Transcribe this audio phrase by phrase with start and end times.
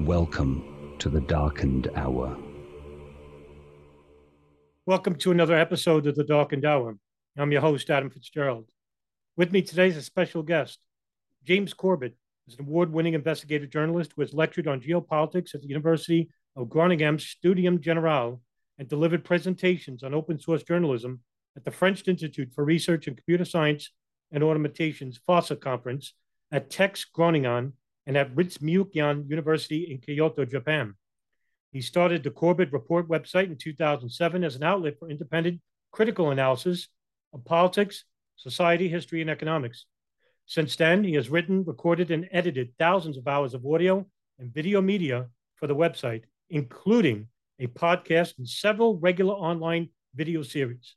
[0.00, 2.36] Welcome to the darkened hour.
[4.86, 6.98] Welcome to another episode of the Darkened Hour.
[7.38, 8.68] I'm your host, Adam Fitzgerald.
[9.36, 10.80] With me today is a special guest.
[11.44, 12.16] James Corbett
[12.48, 16.68] is an award winning investigative journalist who has lectured on geopolitics at the University of
[16.68, 18.40] Groningen's Studium Generale
[18.78, 21.20] and delivered presentations on open source journalism
[21.56, 23.90] at the French Institute for Research in Computer Science
[24.32, 26.14] and Automation's FOSSA conference
[26.50, 27.74] at TedX Groningen
[28.06, 30.94] and at Ritsumeikan University in Kyoto, Japan.
[31.72, 35.60] He started the Corbett Report website in 2007 as an outlet for independent
[35.90, 36.88] critical analysis
[37.32, 38.04] of politics,
[38.36, 39.86] society, history, and economics.
[40.46, 44.06] Since then, he has written, recorded, and edited thousands of hours of audio
[44.38, 50.96] and video media for the website, including a podcast and several regular online video series.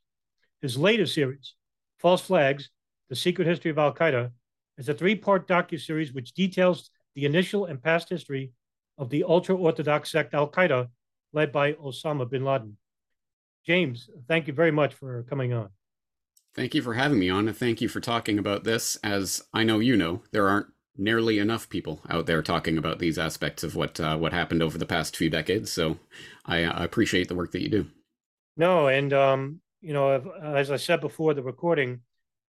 [0.60, 1.54] His latest series,
[1.98, 2.70] False Flags
[3.08, 4.32] The Secret History of Al Qaeda,
[4.76, 8.52] is a three part docuseries which details the initial and past history
[8.96, 10.86] of the ultra Orthodox sect Al Qaeda,
[11.32, 12.76] led by Osama bin Laden.
[13.66, 15.68] James, thank you very much for coming on.
[16.54, 18.94] Thank you for having me on, and thank you for talking about this.
[19.02, 23.18] As I know you know, there aren't nearly enough people out there talking about these
[23.18, 25.72] aspects of what uh, what happened over the past few decades.
[25.72, 25.98] So
[26.46, 27.86] I, I appreciate the work that you do.
[28.56, 32.02] No, and um, you know, as I said before the recording,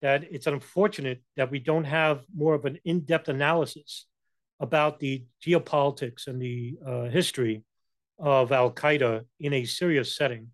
[0.03, 4.05] that it's unfortunate that we don't have more of an in-depth analysis
[4.59, 7.63] about the geopolitics and the uh, history
[8.17, 10.47] of Al Qaeda in a serious setting.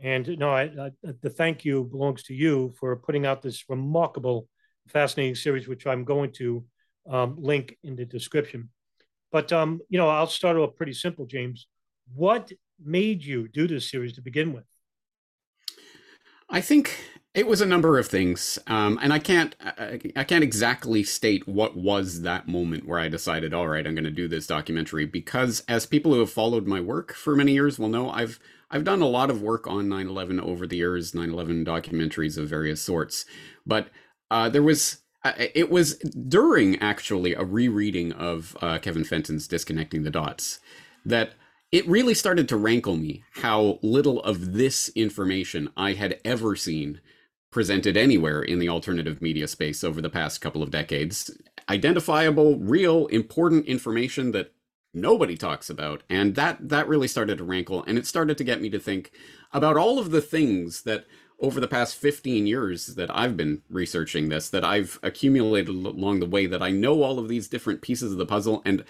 [0.00, 4.48] And no, the thank you belongs to you for putting out this remarkable,
[4.88, 6.64] fascinating series, which I'm going to
[7.08, 8.68] um, link in the description.
[9.32, 11.66] But um, you know, I'll start off pretty simple, James.
[12.14, 12.52] What
[12.82, 14.64] made you do this series to begin with?
[16.48, 16.94] I think
[17.36, 21.46] it was a number of things, um, and I can't I, I, can't exactly state
[21.46, 25.04] what was that moment where I decided, all right, I'm going to do this documentary
[25.04, 28.84] because, as people who have followed my work for many years will know, I've I've
[28.84, 33.26] done a lot of work on 9/11 over the years, 9/11 documentaries of various sorts,
[33.66, 33.88] but
[34.30, 40.04] uh, there was uh, it was during actually a rereading of uh, Kevin Fenton's Disconnecting
[40.04, 40.58] the Dots
[41.04, 41.34] that
[41.70, 47.02] it really started to rankle me how little of this information I had ever seen
[47.56, 51.30] presented anywhere in the alternative media space over the past couple of decades.
[51.70, 54.52] Identifiable, real, important information that
[54.92, 56.02] nobody talks about.
[56.10, 59.10] And that that really started to rankle and it started to get me to think
[59.54, 61.06] about all of the things that
[61.40, 66.26] over the past 15 years that I've been researching this that I've accumulated along the
[66.26, 68.84] way that I know all of these different pieces of the puzzle and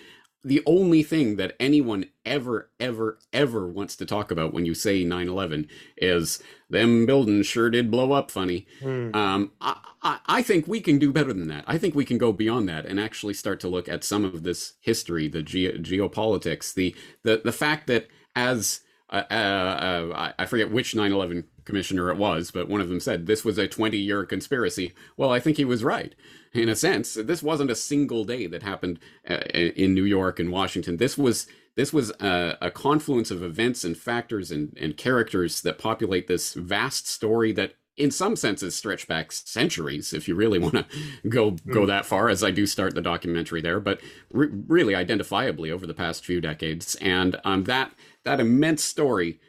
[0.45, 5.03] the only thing that anyone ever, ever, ever wants to talk about when you say
[5.03, 8.67] 9 11 is them buildings sure did blow up funny.
[8.81, 9.15] Mm.
[9.15, 11.65] Um, I, I, I, think we can do better than that.
[11.67, 14.45] I think we can go beyond that and actually start to look at some of
[14.45, 18.81] this history, the ge- geopolitics, the, the, the fact that as
[19.11, 23.00] uh, uh, uh, I forget which 9 11 commissioner it was, but one of them
[23.00, 24.94] said this was a 20 year conspiracy.
[25.17, 26.15] Well, I think he was right
[26.53, 27.15] in a sense.
[27.15, 30.97] This wasn't a single day that happened uh, in New York and Washington.
[30.97, 31.47] This was
[31.77, 36.54] this was a, a confluence of events and factors and, and characters that populate this
[36.54, 40.84] vast story that in some senses stretch back centuries if you really want to
[41.28, 41.86] go go hmm.
[41.86, 44.01] that far as i do start the documentary there but
[44.31, 47.92] re- really identifiably over the past few decades and um, that
[48.27, 49.41] that immense story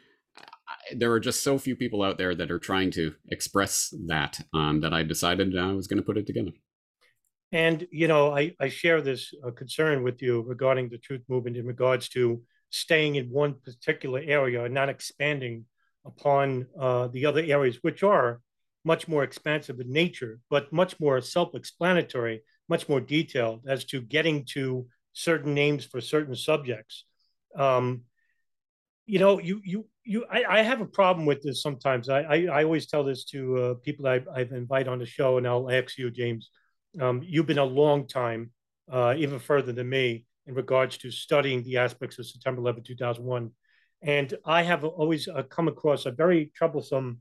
[0.96, 4.80] there are just so few people out there that are trying to express that um,
[4.80, 6.52] that i decided i was going to put it together
[7.50, 11.56] and, you know, I, I share this uh, concern with you regarding the truth movement
[11.56, 15.64] in regards to staying in one particular area and not expanding
[16.04, 18.40] upon uh, the other areas, which are
[18.84, 24.02] much more expansive in nature, but much more self explanatory, much more detailed as to
[24.02, 27.04] getting to certain names for certain subjects.
[27.56, 28.02] Um,
[29.08, 30.26] you know, you you you.
[30.30, 32.10] I, I have a problem with this sometimes.
[32.10, 35.38] I I, I always tell this to uh, people I, I've invited on the show,
[35.38, 36.50] and I'll ask you, James.
[37.00, 38.50] Um, you've been a long time,
[38.92, 43.50] uh, even further than me, in regards to studying the aspects of September 11, 2001.
[44.02, 47.20] And I have always uh, come across a very troublesome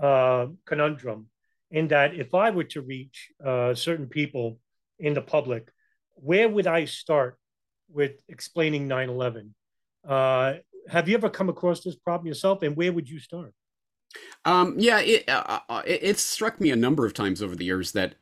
[0.00, 1.28] uh, conundrum
[1.70, 4.58] in that if I were to reach uh, certain people
[4.98, 5.70] in the public,
[6.14, 7.38] where would I start
[7.88, 9.54] with explaining 9 11?
[10.06, 10.54] Uh,
[10.88, 13.54] have you ever come across this problem yourself, and where would you start?
[14.44, 17.64] Um, yeah, it, uh, uh it, it struck me a number of times over the
[17.64, 18.16] years that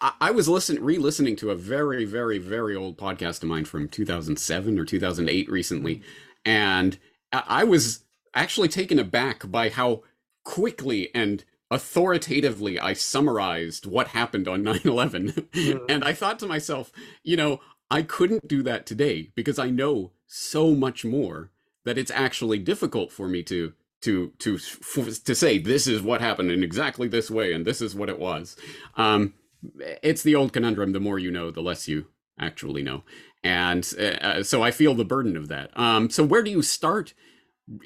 [0.00, 3.88] I, I was listening, re-listening to a very, very, very old podcast of mine from
[3.88, 6.02] 2007 or 2008 recently,
[6.44, 6.98] and
[7.32, 8.04] I was
[8.34, 10.02] actually taken aback by how
[10.44, 15.28] quickly and authoritatively I summarized what happened on 9 11.
[15.28, 15.84] Mm.
[15.88, 16.92] and I thought to myself,
[17.22, 17.60] you know,
[17.90, 21.50] I couldn't do that today because I know so much more
[21.88, 26.50] that it's actually difficult for me to to to to say this is what happened
[26.50, 28.56] in exactly this way and this is what it was.
[28.96, 29.32] Um
[30.02, 30.92] it's the old conundrum.
[30.92, 32.08] The more you know the less you
[32.38, 33.04] actually know.
[33.42, 35.70] And uh, uh, so i feel the burden of that.
[35.78, 37.14] Um so where do you start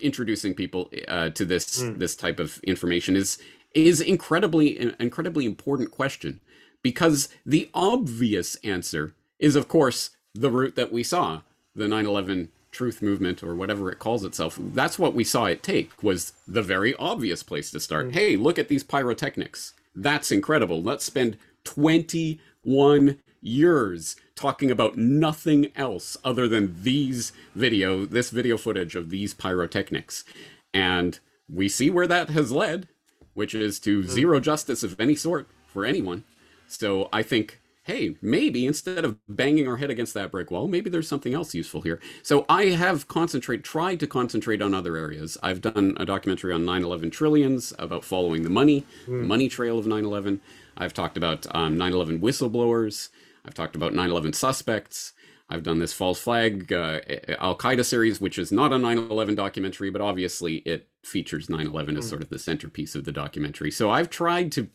[0.01, 1.97] introducing people uh, to this mm.
[1.97, 3.39] this type of information is
[3.73, 6.41] is incredibly incredibly important question.
[6.83, 13.03] Because the obvious answer is of course the route that we saw the 9/11 truth
[13.03, 16.95] movement or whatever it calls itself that's what we saw it take was the very
[16.97, 18.09] obvious place to start.
[18.09, 18.15] Mm.
[18.15, 19.75] hey look at these pyrotechnics.
[19.95, 20.83] That's incredible.
[20.83, 28.97] Let's spend 21 years talking about nothing else other than these video this video footage
[28.97, 30.25] of these pyrotechnics.
[30.73, 32.89] And we see where that has led
[33.35, 34.07] which is to mm.
[34.07, 36.25] zero justice of any sort for anyone.
[36.67, 40.89] So i think hey, maybe instead of banging our head against that brick wall, maybe
[40.89, 42.01] there's something else useful here.
[42.23, 45.37] So I have concentrate, tried to concentrate on other areas.
[45.43, 49.21] I've done a documentary on 9/11 trillions about following the money, mm.
[49.21, 50.41] the money trail of 9/11.
[50.77, 53.09] I've talked about um, 9/11 whistleblowers.
[53.45, 55.13] I've talked about 9/11 suspects.
[55.49, 57.01] I've done this false flag uh,
[57.39, 61.67] Al Qaeda series, which is not a 9 11 documentary, but obviously it features 9
[61.67, 62.09] 11 as hmm.
[62.09, 63.71] sort of the centerpiece of the documentary.
[63.71, 64.69] So I've tried to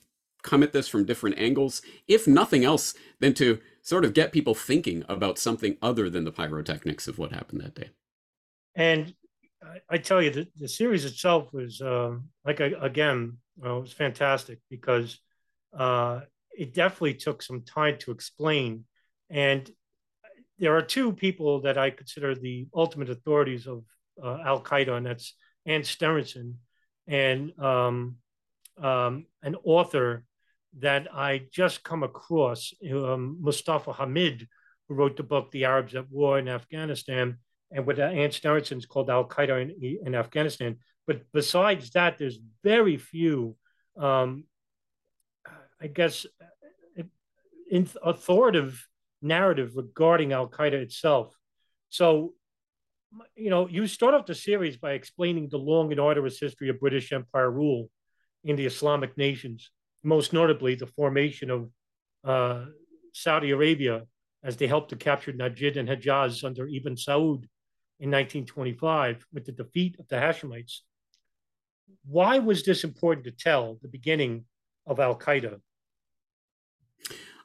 [0.48, 4.56] come at this from different angles, if nothing else, than to sort of get people
[4.56, 7.90] thinking about something other than the pyrotechnics of what happened that day.
[8.76, 9.14] And
[9.90, 12.16] I tell you, the, the series itself was uh,
[12.46, 15.20] like again, well, it was fantastic because
[15.78, 16.22] uh,
[16.52, 18.86] it definitely took some time to explain.
[19.30, 19.70] And
[20.60, 23.84] there are two people that I consider the ultimate authorities of
[24.24, 25.34] uh, Al Qaeda, and that's
[25.66, 26.54] Anne Stenersen
[27.08, 28.16] and um,
[28.82, 30.24] um, an author
[30.80, 34.48] that I just come across, um, Mustafa Hamid,
[34.88, 37.38] who wrote the book The Arabs at War in Afghanistan,
[37.72, 40.78] and what Anne Stenersen is called Al Qaeda in, in, Afghanistan.
[41.06, 43.58] But besides that, there's very few,
[43.98, 44.46] um,
[45.82, 46.26] I guess,
[48.02, 48.88] authoritative
[49.22, 51.36] narrative regarding Al Qaeda itself.
[51.90, 52.34] So,
[53.36, 56.80] you know, you start off the series by explaining the long and arduous history of
[56.80, 57.90] British Empire rule
[58.44, 59.72] in the Islamic nations
[60.04, 61.70] most notably the formation of
[62.24, 62.66] uh,
[63.14, 64.04] Saudi Arabia
[64.44, 67.46] as they helped to capture Najd and Hejaz under Ibn Saud
[68.00, 70.80] in 1925 with the defeat of the Hashemites.
[72.06, 74.46] Why was this important to tell the beginning
[74.86, 75.60] of Al Qaeda?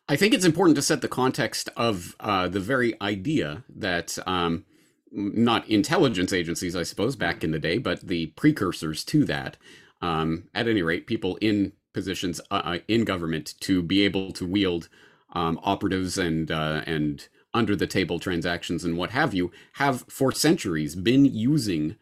[0.08, 4.64] I think it's important to set the context of uh, the very idea that um,
[5.10, 9.56] not intelligence agencies, I suppose, back in the day, but the precursors to that,
[10.00, 14.46] um, at any rate, people in positions uh, uh, in government to be able to
[14.46, 14.88] wield
[15.32, 20.32] um, operatives and uh, and under the table transactions and what have you have for
[20.32, 21.96] centuries been using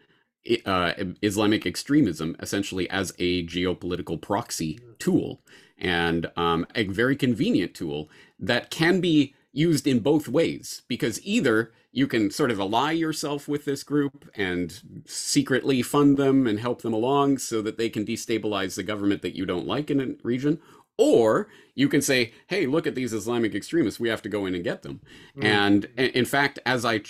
[0.65, 0.93] uh,
[1.23, 5.41] Islamic extremism essentially as a geopolitical proxy tool
[5.77, 11.73] and um, a very convenient tool that can be used in both ways because either
[11.93, 16.83] you can sort of ally yourself with this group and secretly fund them and help
[16.83, 20.07] them along so that they can destabilize the government that you don't like in a
[20.23, 20.61] region
[21.01, 23.99] or you can say, hey, look at these Islamic extremists.
[23.99, 25.01] We have to go in and get them.
[25.35, 25.45] Mm.
[25.45, 27.01] And in fact, as I,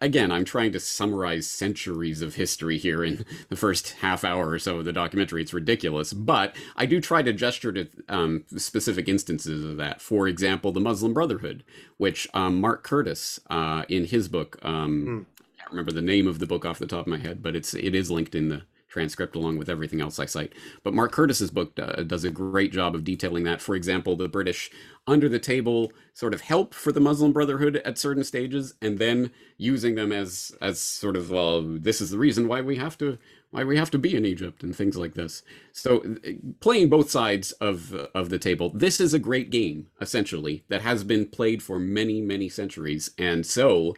[0.00, 4.58] again, I'm trying to summarize centuries of history here in the first half hour or
[4.58, 5.40] so of the documentary.
[5.40, 6.12] It's ridiculous.
[6.12, 10.00] But I do try to gesture to um, specific instances of that.
[10.00, 11.62] For example, the Muslim Brotherhood,
[11.96, 15.20] which um, Mark Curtis, uh, in his book, um, mm.
[15.38, 17.54] I can't remember the name of the book off the top of my head, but
[17.54, 20.52] it's it is linked in the transcript along with everything else I cite.
[20.82, 23.60] But Mark Curtis's book uh, does a great job of detailing that.
[23.60, 24.70] For example, the British
[25.06, 29.30] under the table sort of help for the Muslim Brotherhood at certain stages, and then
[29.56, 33.18] using them as as sort of well, this is the reason why we have to
[33.50, 35.42] why we have to be in Egypt and things like this.
[35.72, 36.30] So uh,
[36.60, 41.04] playing both sides of of the table, this is a great game essentially that has
[41.04, 43.94] been played for many many centuries, and so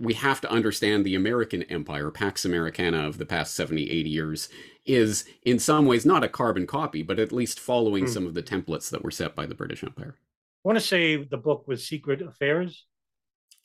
[0.00, 4.48] we have to understand the American empire, Pax Americana of the past 70, 80 years,
[4.84, 8.08] is in some ways not a carbon copy, but at least following mm.
[8.08, 10.16] some of the templates that were set by the British Empire.
[10.18, 12.86] I want to say the book was Secret Affairs.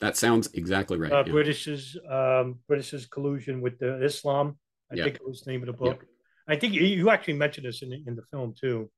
[0.00, 1.12] That sounds exactly right.
[1.12, 1.32] Uh, yeah.
[1.32, 4.58] British's um, British's collusion with the Islam.
[4.90, 5.04] I yeah.
[5.04, 6.00] think it was the name of the book.
[6.02, 6.54] Yeah.
[6.54, 8.90] I think you actually mentioned this in the, in the film too.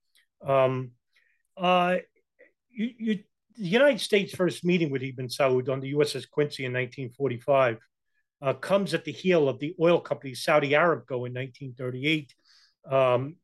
[0.47, 0.93] Um,
[1.57, 1.97] uh,
[2.71, 3.19] you, you
[3.57, 7.79] the United States' first meeting with Ibn Saud on the USS Quincy in 1945
[8.43, 12.35] uh, comes at the heel of the oil company Saudi Aramco in 1938.
[12.91, 13.37] Um,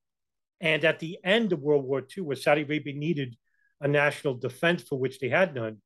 [0.61, 3.37] and at the end of World War II, where Saudi Arabia needed
[3.81, 5.79] a national defense for which they had none,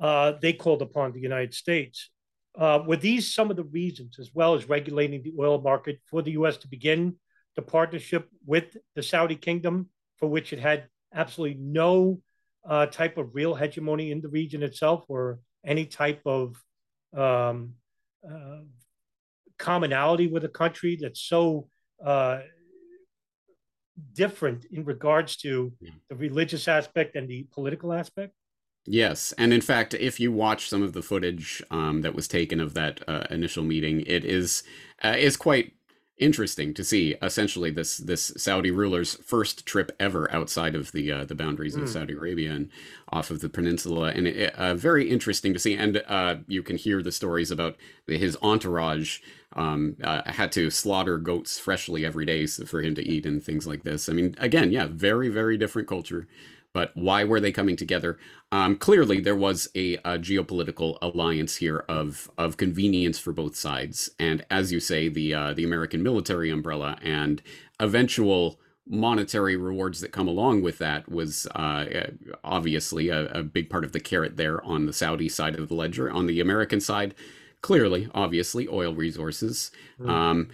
[0.00, 2.10] uh, they called upon the United States.
[2.58, 6.22] Uh, were these some of the reasons, as well as regulating the oil market, for
[6.22, 6.56] the U.S.
[6.58, 7.16] to begin
[7.54, 12.20] the partnership with the Saudi kingdom, for which it had absolutely no
[12.68, 16.56] uh, type of real hegemony in the region itself or any type of
[17.16, 17.74] um,
[18.28, 18.60] uh,
[19.58, 21.68] commonality with a country that's so
[22.04, 22.40] uh,
[24.14, 25.72] different in regards to
[26.08, 28.32] the religious aspect and the political aspect?
[28.84, 32.58] Yes, and in fact, if you watch some of the footage um, that was taken
[32.58, 34.64] of that uh, initial meeting, it is
[35.04, 35.74] uh, is quite
[36.22, 41.24] interesting to see essentially this this Saudi ruler's first trip ever outside of the uh,
[41.24, 41.82] the boundaries mm.
[41.82, 41.92] of hmm.
[41.92, 42.70] Saudi Arabia and
[43.10, 45.74] off of the peninsula, and it, uh, very interesting to see.
[45.74, 47.76] And uh, you can hear the stories about
[48.06, 49.20] his entourage
[49.54, 53.66] um, uh, had to slaughter goats freshly every day for him to eat and things
[53.66, 54.08] like this.
[54.08, 56.26] I mean, again, yeah, very very different culture.
[56.74, 58.18] But why were they coming together?
[58.50, 64.10] Um, clearly, there was a, a, geopolitical alliance here of of convenience for both sides,
[64.18, 67.42] and as you say, the uh, the American military umbrella and
[67.78, 71.84] eventual monetary rewards that come along with that was uh,
[72.42, 75.74] obviously a, a, big part of the carrot there on the Saudi side of the
[75.74, 76.10] ledger.
[76.10, 77.14] On the American side,
[77.60, 79.70] clearly, obviously, oil resources.
[80.00, 80.10] Mm.
[80.10, 80.48] Um,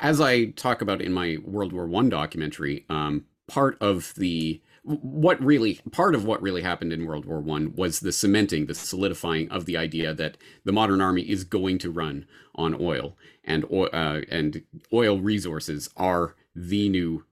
[0.00, 5.42] as I talk about in my World War One documentary, um, part of the what
[5.42, 9.50] really part of what really happened in World War One was the cementing, the solidifying
[9.50, 14.20] of the idea that the modern army is going to run on oil, and uh,
[14.30, 17.24] and oil resources are the new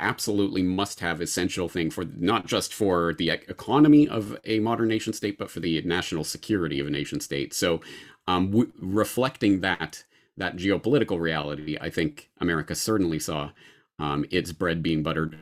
[0.00, 5.12] absolutely must have essential thing for not just for the economy of a modern nation
[5.12, 7.54] state but for the national security of a nation state.
[7.54, 7.80] So
[8.28, 10.04] um, reflecting that
[10.36, 13.50] that geopolitical reality i think america certainly saw
[13.98, 15.36] um, its bread being buttered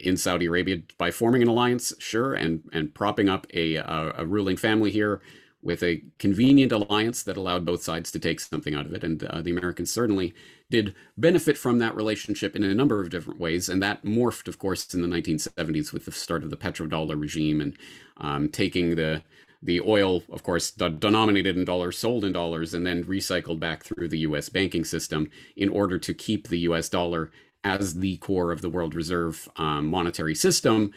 [0.00, 4.56] in Saudi Arabia by forming an alliance, sure, and and propping up a a, ruling
[4.56, 5.20] family here
[5.62, 9.04] with a convenient alliance that allowed both sides to take something out of it.
[9.04, 10.34] And uh, the Americans certainly
[10.70, 13.68] did benefit from that relationship in a number of different ways.
[13.68, 17.60] And that morphed, of course, in the 1970s with the start of the petrodollar regime
[17.60, 17.78] and
[18.16, 19.22] um, taking the
[19.64, 24.08] the oil, of course, denominated in dollars, sold in dollars, and then recycled back through
[24.08, 24.48] the U.S.
[24.48, 26.88] banking system in order to keep the U.S.
[26.88, 27.30] dollar
[27.64, 30.92] as the core of the world reserve um, monetary system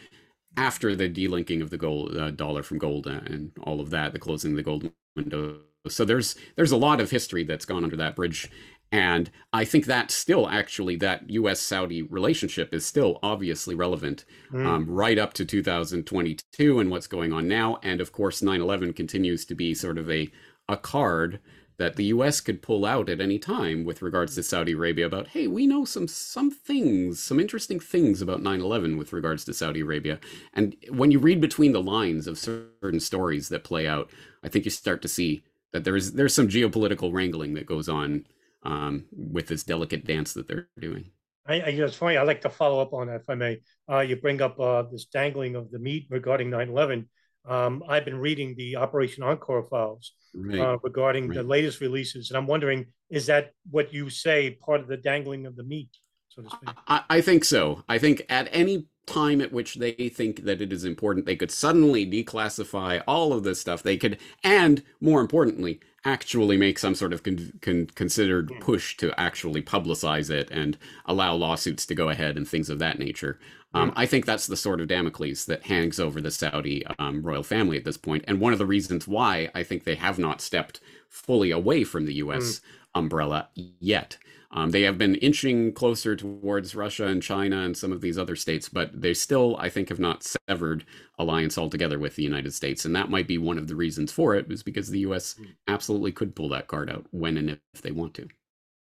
[0.57, 4.19] after the delinking of the gold uh, dollar from gold and all of that, the
[4.19, 5.59] closing of the gold window.
[5.87, 8.49] So there's there's a lot of history that's gone under that bridge,
[8.91, 11.59] and I think that still actually that U.S.
[11.59, 14.65] Saudi relationship is still obviously relevant mm.
[14.65, 19.45] um, right up to 2022 and what's going on now, and of course 9/11 continues
[19.45, 20.31] to be sort of a
[20.67, 21.39] a card
[21.77, 22.41] that the U.S.
[22.41, 25.85] could pull out at any time with regards to Saudi Arabia about, hey, we know
[25.85, 30.19] some some things, some interesting things about 9/11 with regards to Saudi Arabia.
[30.53, 34.09] And when you read between the lines of certain stories that play out,
[34.43, 38.25] I think you start to see that there's there's some geopolitical wrangling that goes on
[38.63, 41.11] um, with this delicate dance that they're doing.
[41.47, 42.17] I, I, it's funny.
[42.17, 43.59] I like to follow up on that, if I may.
[43.89, 47.07] Uh, you bring up uh, this dangling of the meat regarding 9/11.
[47.47, 50.59] Um, I've been reading the Operation Encore files right.
[50.59, 51.35] uh, regarding right.
[51.35, 55.45] the latest releases, and I'm wondering, is that what you say part of the dangling
[55.45, 55.89] of the meat,
[56.29, 56.69] so to speak?
[56.87, 57.83] I, I think so.
[57.87, 61.51] I think at any time at which they think that it is important, they could
[61.51, 63.83] suddenly declassify all of this stuff.
[63.83, 68.59] They could, and more importantly, actually make some sort of con- con- considered hmm.
[68.59, 72.99] push to actually publicize it and allow lawsuits to go ahead and things of that
[72.99, 73.39] nature.
[73.75, 77.43] Um, I think that's the sort of Damocles that hangs over the Saudi um, royal
[77.43, 80.41] family at this point, and one of the reasons why I think they have not
[80.41, 80.79] stepped
[81.09, 82.61] fully away from the U.S.
[82.93, 84.17] umbrella yet.
[84.51, 88.37] Um, they have been inching closer towards Russia and China and some of these other
[88.37, 90.85] states, but they still, I think, have not severed
[91.19, 92.85] alliance altogether with the United States.
[92.85, 95.35] And that might be one of the reasons for it, is because the U.S.
[95.67, 98.29] absolutely could pull that card out when and if they want to.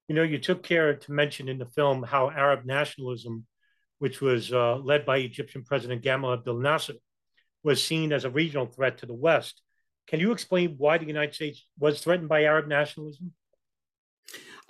[0.08, 3.46] You know, you took care to mention in the film how Arab nationalism,
[4.00, 6.96] which was uh, led by Egyptian President Gamal Abdel Nasser,
[7.64, 9.62] was seen as a regional threat to the West.
[10.08, 13.34] Can you explain why the United States was threatened by Arab nationalism?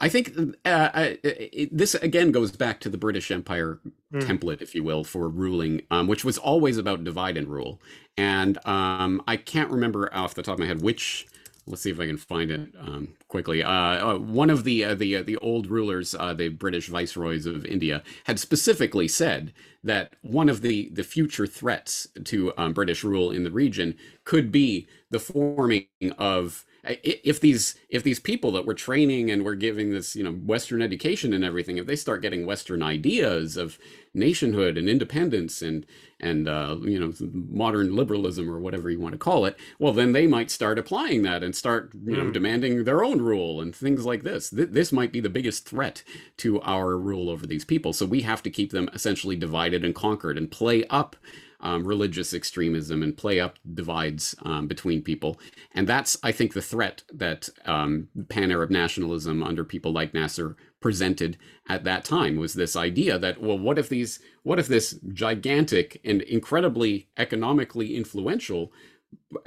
[0.01, 0.31] I think
[0.65, 3.79] uh, uh it, this again goes back to the British Empire
[4.13, 4.21] mm.
[4.21, 7.81] template, if you will, for ruling, um, which was always about divide and rule.
[8.17, 11.27] And um, I can't remember off the top of my head which.
[11.69, 13.61] Let's see if I can find it um, quickly.
[13.61, 17.63] Uh, uh, one of the uh, the uh, the old rulers, the British viceroys of
[17.63, 23.29] India, had specifically said that one of the the future threats to um, British rule
[23.29, 25.85] in the region could be the forming
[26.17, 30.31] of if these if these people that we're training and we're giving this you know
[30.31, 33.77] western education and everything if they start getting western ideas of
[34.13, 35.86] nationhood and independence and
[36.19, 40.13] and uh, you know modern liberalism or whatever you want to call it well then
[40.13, 42.33] they might start applying that and start you know mm.
[42.33, 46.03] demanding their own rule and things like this Th- this might be the biggest threat
[46.38, 49.93] to our rule over these people so we have to keep them essentially divided and
[49.93, 51.15] conquered and play up
[51.61, 55.39] um, religious extremism and play up divides um, between people.
[55.73, 60.55] And that's, I think, the threat that um, pan Arab nationalism under people like Nasser
[60.79, 61.37] presented
[61.67, 65.99] at that time was this idea that, well, what if these, what if this gigantic
[66.05, 68.71] and incredibly economically influential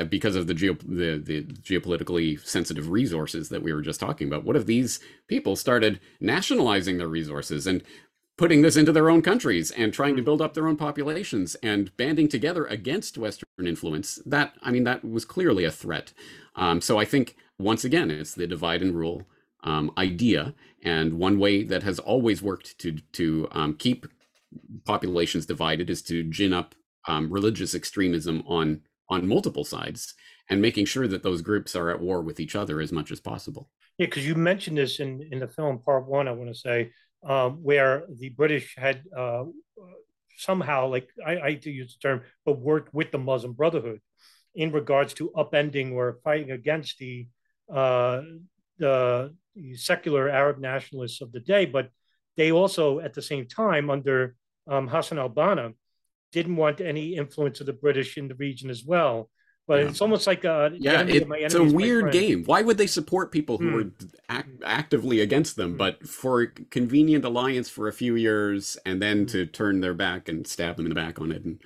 [0.08, 4.44] because of the, geo- the the geopolitically sensitive resources that we were just talking about.
[4.44, 7.82] What if these people started nationalizing their resources and
[8.38, 10.26] putting this into their own countries and trying to hmm.
[10.26, 15.04] build up their own populations and banding together against Western influence, that, I mean, that
[15.04, 16.12] was clearly a threat.
[16.56, 19.26] Um, so I think, once again, it's the divide and rule
[19.64, 20.54] um, idea.
[20.82, 24.06] And one way that has always worked to, to um, keep
[24.84, 26.74] populations divided is to gin up
[27.06, 30.14] um, religious extremism on, on multiple sides
[30.50, 33.20] and making sure that those groups are at war with each other as much as
[33.20, 33.70] possible.
[33.98, 36.90] Yeah, because you mentioned this in, in the film, part one, I want to say,
[37.24, 39.44] um, where the British had uh,
[40.36, 44.00] somehow, like I, I to use the term, but worked with the Muslim Brotherhood
[44.54, 47.28] in regards to upending or fighting against the,
[47.72, 48.22] uh,
[48.78, 49.34] the,
[49.74, 51.66] secular Arab nationalists of the day.
[51.66, 51.90] But
[52.36, 54.34] they also, at the same time, under
[54.66, 55.74] um, Hassan al-Banna,
[56.32, 59.28] didn't want any influence of the British in the region as well.
[59.68, 59.88] But yeah.
[59.88, 62.42] it's almost like a yeah, it, it's a weird game.
[62.44, 63.74] Why would they support people who hmm.
[63.74, 65.76] were actively against them, hmm.
[65.76, 69.26] but for convenient alliance for a few years, and then hmm.
[69.26, 71.44] to turn their back and stab them in the back on it?
[71.44, 71.60] And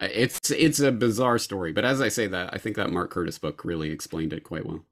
[0.00, 1.72] uh, it's it's a bizarre story.
[1.72, 4.66] But as I say that, I think that Mark Curtis book really explained it quite
[4.66, 4.84] well.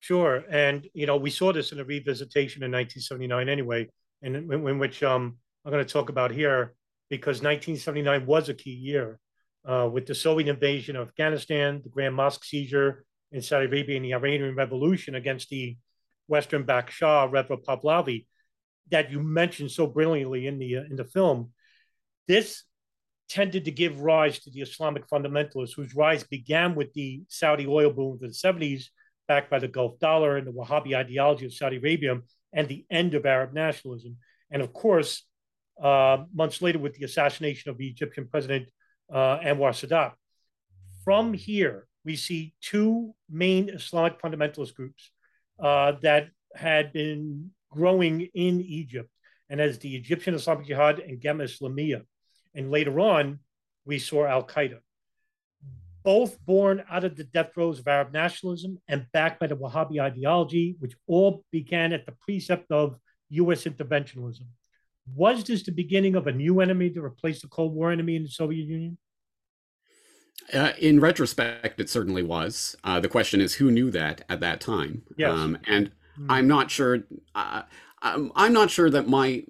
[0.00, 3.88] Sure, and you know we saw this in a revisitation in 1979 anyway,
[4.22, 6.74] and in, in which um, I'm going to talk about here
[7.08, 9.20] because 1979 was a key year
[9.64, 14.04] uh, with the Soviet invasion of Afghanistan, the Grand Mosque seizure in Saudi Arabia, and
[14.04, 15.76] the Iranian Revolution against the
[16.26, 18.26] Western backed Shah, Reza Pahlavi,
[18.90, 21.52] that you mentioned so brilliantly in the uh, in the film.
[22.26, 22.64] This
[23.28, 27.92] tended to give rise to the Islamic fundamentalists, whose rise began with the Saudi oil
[27.92, 28.86] boom of the 70s,
[29.28, 32.18] backed by the Gulf dollar and the Wahhabi ideology of Saudi Arabia,
[32.52, 34.16] and the end of Arab nationalism.
[34.50, 35.24] And of course,
[35.80, 38.68] uh, months later, with the assassination of the Egyptian president
[39.12, 40.12] uh, Anwar Sadat.
[41.04, 45.10] From here, we see two main Islamic fundamentalist groups
[45.62, 49.10] uh, that had been growing in Egypt,
[49.48, 52.02] and as the Egyptian Islamic Jihad and Jemaah Islamiyah.
[52.54, 53.40] And later on,
[53.84, 54.78] we saw Al Qaeda.
[56.02, 60.00] Both born out of the death throes of Arab nationalism and backed by the Wahhabi
[60.00, 62.96] ideology, which all began at the precept of
[63.28, 64.46] US interventionism.
[65.14, 68.22] Was this the beginning of a new enemy to replace the Cold War enemy in
[68.22, 68.98] the Soviet Union?
[70.52, 72.76] Uh, in retrospect, it certainly was.
[72.82, 75.02] Uh, the question is, who knew that at that time?
[75.16, 75.32] Yes.
[75.32, 76.26] Um, and mm.
[76.28, 77.00] I'm not sure.
[77.34, 77.62] Uh,
[78.02, 79.44] I'm, I'm not sure that my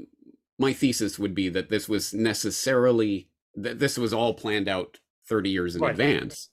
[0.58, 5.50] my thesis would be that this was necessarily that this was all planned out 30
[5.50, 5.92] years in right.
[5.92, 6.48] advance.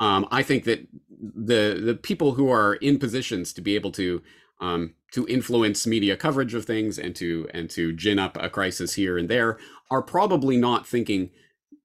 [0.00, 4.22] Um, I think that the the people who are in positions to be able to
[4.60, 8.94] um, to influence media coverage of things and to and to gin up a crisis
[8.94, 11.30] here and there are probably not thinking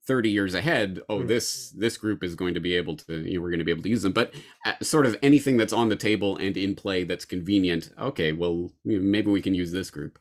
[0.08, 1.28] 30 years ahead oh mm.
[1.28, 3.72] this this group is going to be able to you know, we're going to be
[3.72, 4.34] able to use them but
[4.66, 8.72] uh, sort of anything that's on the table and in play that's convenient okay well
[8.84, 10.18] maybe we can use this group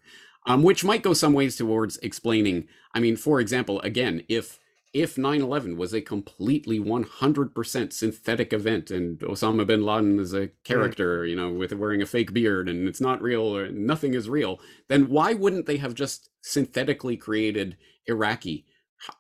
[0.47, 4.59] um, which might go some ways towards explaining i mean for example again if
[4.93, 11.27] if 9-11 was a completely 100% synthetic event and osama bin laden is a character
[11.27, 14.61] you know with wearing a fake beard and it's not real or nothing is real
[14.89, 18.65] then why wouldn't they have just synthetically created iraqi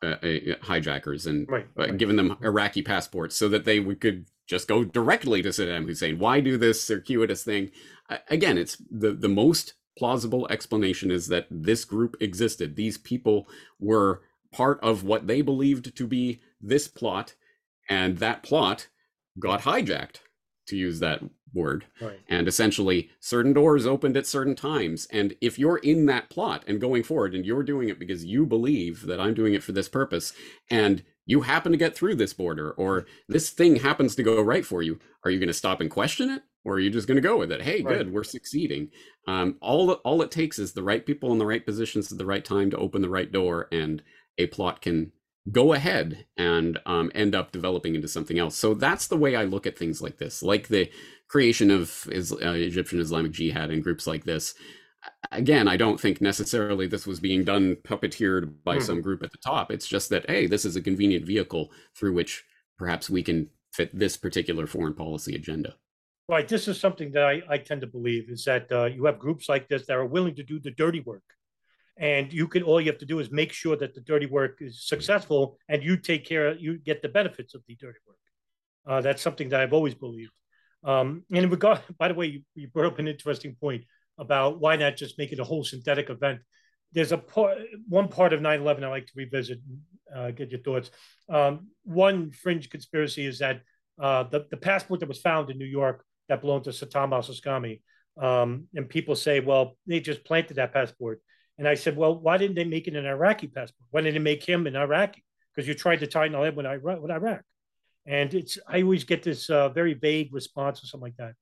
[0.02, 4.26] uh, uh, hijackers and Right, uh, given them iraqi passports so that they would, could
[4.46, 6.18] just go directly to saddam hussein?
[6.18, 7.70] Why do this circuitous thing?
[8.08, 12.76] A- again it's the the most plausible explanation is that this group existed.
[12.76, 13.48] These people
[13.80, 17.34] were part of what they believed to be this plot,
[17.88, 18.88] and that plot
[19.38, 20.20] got hijacked,
[20.66, 21.22] to use that
[21.54, 21.86] word.
[22.00, 22.20] Right.
[22.28, 25.06] And essentially, certain doors opened at certain times.
[25.10, 28.44] And if you're in that plot and going forward, and you're doing it because you
[28.44, 30.32] believe that I'm doing it for this purpose,
[30.70, 34.64] and you happen to get through this border, or this thing happens to go right
[34.64, 36.42] for you, are you going to stop and question it?
[36.64, 37.62] Or are you just going to go with it?
[37.62, 37.98] Hey, Right.
[37.98, 38.90] good, we're succeeding.
[39.26, 42.26] Um, all all it takes is the right people in the right positions at the
[42.26, 44.02] right time to open the right door, and
[44.38, 45.12] a plot can
[45.50, 48.54] go ahead and um, end up developing into something else.
[48.56, 50.90] So that's the way I look at things like this, like the
[51.28, 54.54] creation of is, uh, Egyptian Islamic Jihad and groups like this.
[55.32, 58.82] Again, I don't think necessarily this was being done puppeteered by Mhm.
[58.82, 59.70] some group at the top.
[59.70, 62.44] It's just that hey, this is a convenient vehicle through which
[62.76, 65.76] perhaps we can fit this particular foreign policy agenda.
[66.28, 66.46] Right.
[66.46, 69.48] This is something that I, I tend to believe is that uh, you have groups
[69.48, 71.22] like this that are willing to do the dirty work.
[71.98, 74.58] And you can all you have to do is make sure that the dirty work
[74.60, 78.16] is successful and you take care you get the benefits of the dirty work.
[78.86, 80.32] Uh, that's something that I've always believed.
[80.84, 83.84] Um, and in regard, by the way, you, you brought up an interesting point
[84.16, 86.40] about why not just make it a whole synthetic event.
[86.92, 87.58] There's a part,
[87.88, 89.58] one part of 9 11 I like to revisit,
[90.14, 90.90] uh, get your thoughts.
[91.28, 93.60] Um, one fringe conspiracy is that
[94.00, 97.22] uh, the, the passport that was found in New York that belonged to Satam al
[97.22, 97.80] Suqami.
[98.20, 101.20] Um, and people say, well, they just planted that passport.
[101.58, 103.86] And I said, well, why didn't they make it an Iraqi passport?
[103.90, 105.24] Why didn't they make him an Iraqi?
[105.54, 107.40] Because you tried to tie in with Iraq, with Iraq.
[108.06, 111.34] And it's I always get this uh, very vague response or something like that.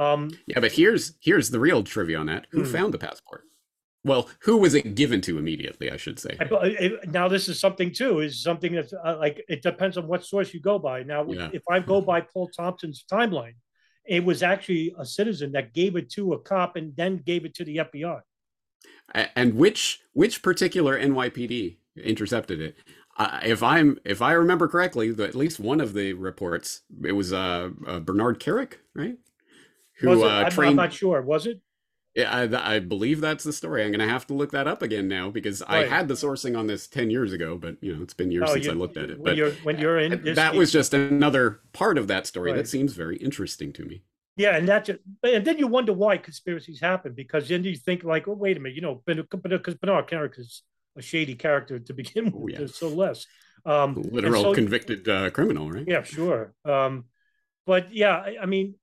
[0.00, 2.46] Um, Yeah, but here's here's the real trivia on that.
[2.50, 2.72] Who Hmm.
[2.72, 3.42] found the passport?
[4.04, 5.90] Well, who was it given to immediately?
[5.90, 6.36] I should say.
[7.06, 10.52] Now this is something too is something that's uh, like it depends on what source
[10.52, 11.02] you go by.
[11.04, 11.48] Now, Yeah.
[11.54, 13.54] if I go by Paul Thompson's timeline,
[14.04, 17.54] it was actually a citizen that gave it to a cop and then gave it
[17.54, 18.20] to the FBI.
[19.14, 22.76] And which which particular NYPD intercepted it?
[23.16, 27.12] Uh, if I'm if I remember correctly, the, at least one of the reports it
[27.12, 29.16] was uh, uh Bernard Kerik, right?
[30.00, 30.76] Who uh, I'm, I'm trained?
[30.76, 31.22] not sure.
[31.22, 31.60] Was it?
[32.14, 33.84] Yeah, I, I believe that's the story.
[33.84, 36.66] I'm gonna have to look that up again now because I had the sourcing on
[36.68, 38.96] this ten years ago, but you know it's been years Oh, since you- I looked
[38.96, 39.18] at it.
[39.18, 42.58] When But you're when you're in that was just another part of that story Right.
[42.58, 44.02] that seems very interesting to me.
[44.36, 48.02] Yeah, and that's just and then you wonder why conspiracies happen because then you think
[48.02, 50.62] like, oh wait a minute, you know, because Bernard Kerik is
[50.96, 52.66] a shady character to begin with, Oh, yeah.
[52.66, 53.26] so less.
[53.64, 55.84] Um, Literal so- convicted uh, criminal, right?
[55.86, 56.52] Yeah, sure.
[56.64, 57.04] Um,
[57.66, 58.74] but yeah, I, I mean,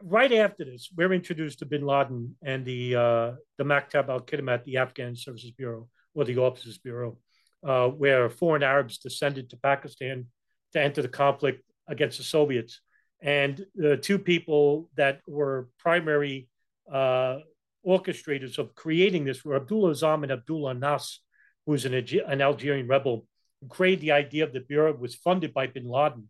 [0.00, 4.64] right after this, we're introduced to Bin Laden and the uh, the Maktab al Khidmat,
[4.64, 7.18] the Afghan Services Bureau or the Officers Bureau,
[7.66, 10.26] uh, where foreign Arabs descended to Pakistan
[10.72, 12.80] to enter the conflict against the Soviets.
[13.22, 16.48] And the two people that were primary
[16.92, 17.38] uh,
[17.86, 21.20] orchestrators of creating this were Abdullah Azzam and Abdullah Anas,
[21.64, 23.26] who's an, an Algerian rebel
[23.60, 26.28] who created the idea of the bureau was funded by bin Laden.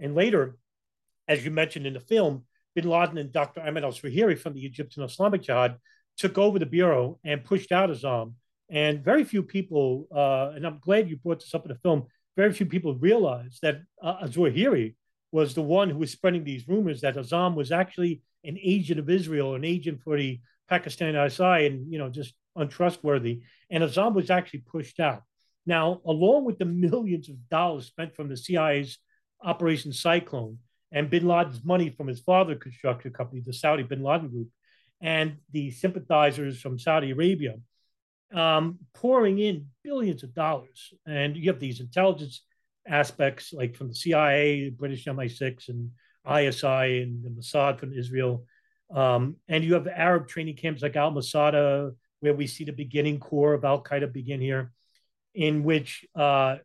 [0.00, 0.56] And later,
[1.26, 3.60] as you mentioned in the film, bin Laden and Dr.
[3.60, 5.76] Ahmed al Zawahiri from the Egyptian Islamic Jihad
[6.16, 8.34] took over the bureau and pushed out Azzam.
[8.70, 12.06] And very few people, uh, and I'm glad you brought this up in the film,
[12.36, 14.94] very few people realized that uh, Zawahiri
[15.30, 19.10] was the one who was spreading these rumors that Azzam was actually an agent of
[19.10, 23.42] Israel, an agent for the Pakistani ISI, and you know just untrustworthy.
[23.70, 25.22] And Azzam was actually pushed out.
[25.66, 28.98] Now, along with the millions of dollars spent from the CIA's
[29.42, 30.58] Operation Cyclone
[30.90, 34.48] and Bin Laden's money from his father construction company, the Saudi Bin Laden Group,
[35.00, 37.56] and the sympathizers from Saudi Arabia,
[38.32, 40.92] um, pouring in billions of dollars.
[41.06, 42.42] And you have these intelligence
[42.88, 45.90] aspects like from the CIA, British MI6, and
[46.26, 48.44] ISI, and the Mossad from Israel.
[48.94, 53.20] Um, and you have Arab training camps like Al Masada, where we see the beginning
[53.20, 54.72] core of Al Qaeda begin here,
[55.34, 56.56] in which uh,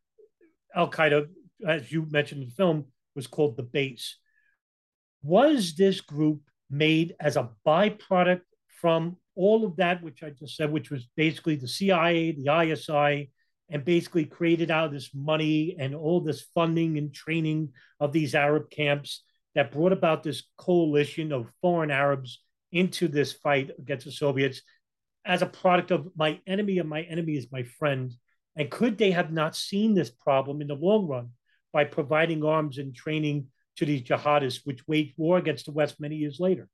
[0.76, 1.28] Al Qaeda,
[1.68, 4.18] as you mentioned in the film, was called the base.
[5.22, 8.42] Was this group made as a byproduct
[8.82, 13.32] from all of that, which I just said, which was basically the CIA, the ISI,
[13.70, 18.36] and basically created out of this money and all this funding and training of these
[18.36, 19.24] Arab camps
[19.56, 24.62] that brought about this coalition of foreign Arabs into this fight against the Soviets
[25.26, 28.14] as a product of my enemy and my enemy is my friend
[28.56, 31.30] And could they have not seen this problem in the long run
[31.72, 33.48] by providing arms and training
[33.78, 36.70] to these jihadists, which waged war against the West many years later?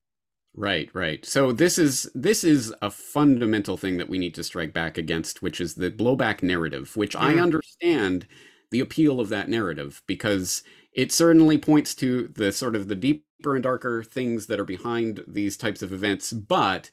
[0.55, 1.23] Right, right.
[1.25, 5.41] So this is this is a fundamental thing that we need to strike back against,
[5.41, 7.41] which is the blowback narrative, which I Mm.
[7.43, 8.27] understand
[8.71, 13.55] the appeal of that narrative because it certainly points to the sort of the deeper
[13.55, 16.89] and darker things that are behind these types of events, but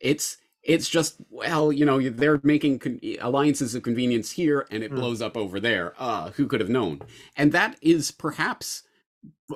[0.00, 4.92] it's it's just well, you know, they're making con- alliances of convenience here and it
[4.92, 4.96] Mm.
[4.96, 5.94] blows up over there.
[5.98, 7.02] Uh, who could have known?
[7.36, 8.84] And that is perhaps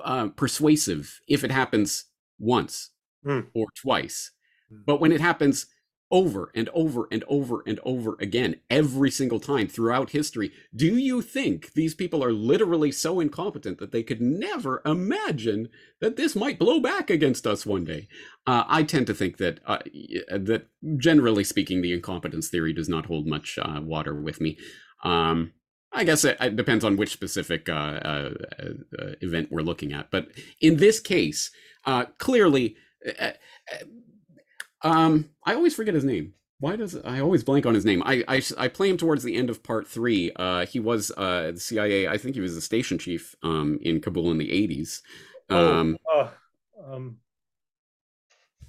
[0.04, 2.06] uh, persuasive if it happens
[2.38, 2.90] once
[3.24, 3.48] Mm.
[3.54, 4.32] or twice.
[4.72, 4.84] Mm.
[4.86, 5.66] But when it happens
[6.12, 11.22] over and over and over and over again, every single time throughout history, do you
[11.22, 15.68] think these people are literally so incompetent that they could never imagine
[16.00, 18.08] that this might blow back against us one day?
[18.46, 19.78] Uh, I tend to think that uh,
[20.30, 24.58] that generally speaking, the incompetence theory does not hold much uh, water with me.
[25.04, 25.52] Um,
[25.92, 28.30] I guess it, it depends on which specific uh, uh,
[28.98, 30.10] uh, event we're looking at.
[30.10, 30.28] But
[30.60, 31.50] in this case,
[31.84, 32.88] uh, clearly, uh, uh,
[34.82, 36.34] um, I always forget his name.
[36.58, 38.02] Why does I always blank on his name?
[38.04, 40.30] I, I I play him towards the end of part three.
[40.36, 42.06] Uh, he was uh the CIA.
[42.06, 45.02] I think he was the station chief um in Kabul in the eighties.
[45.48, 46.30] Um, Oh,
[46.78, 47.16] uh, um,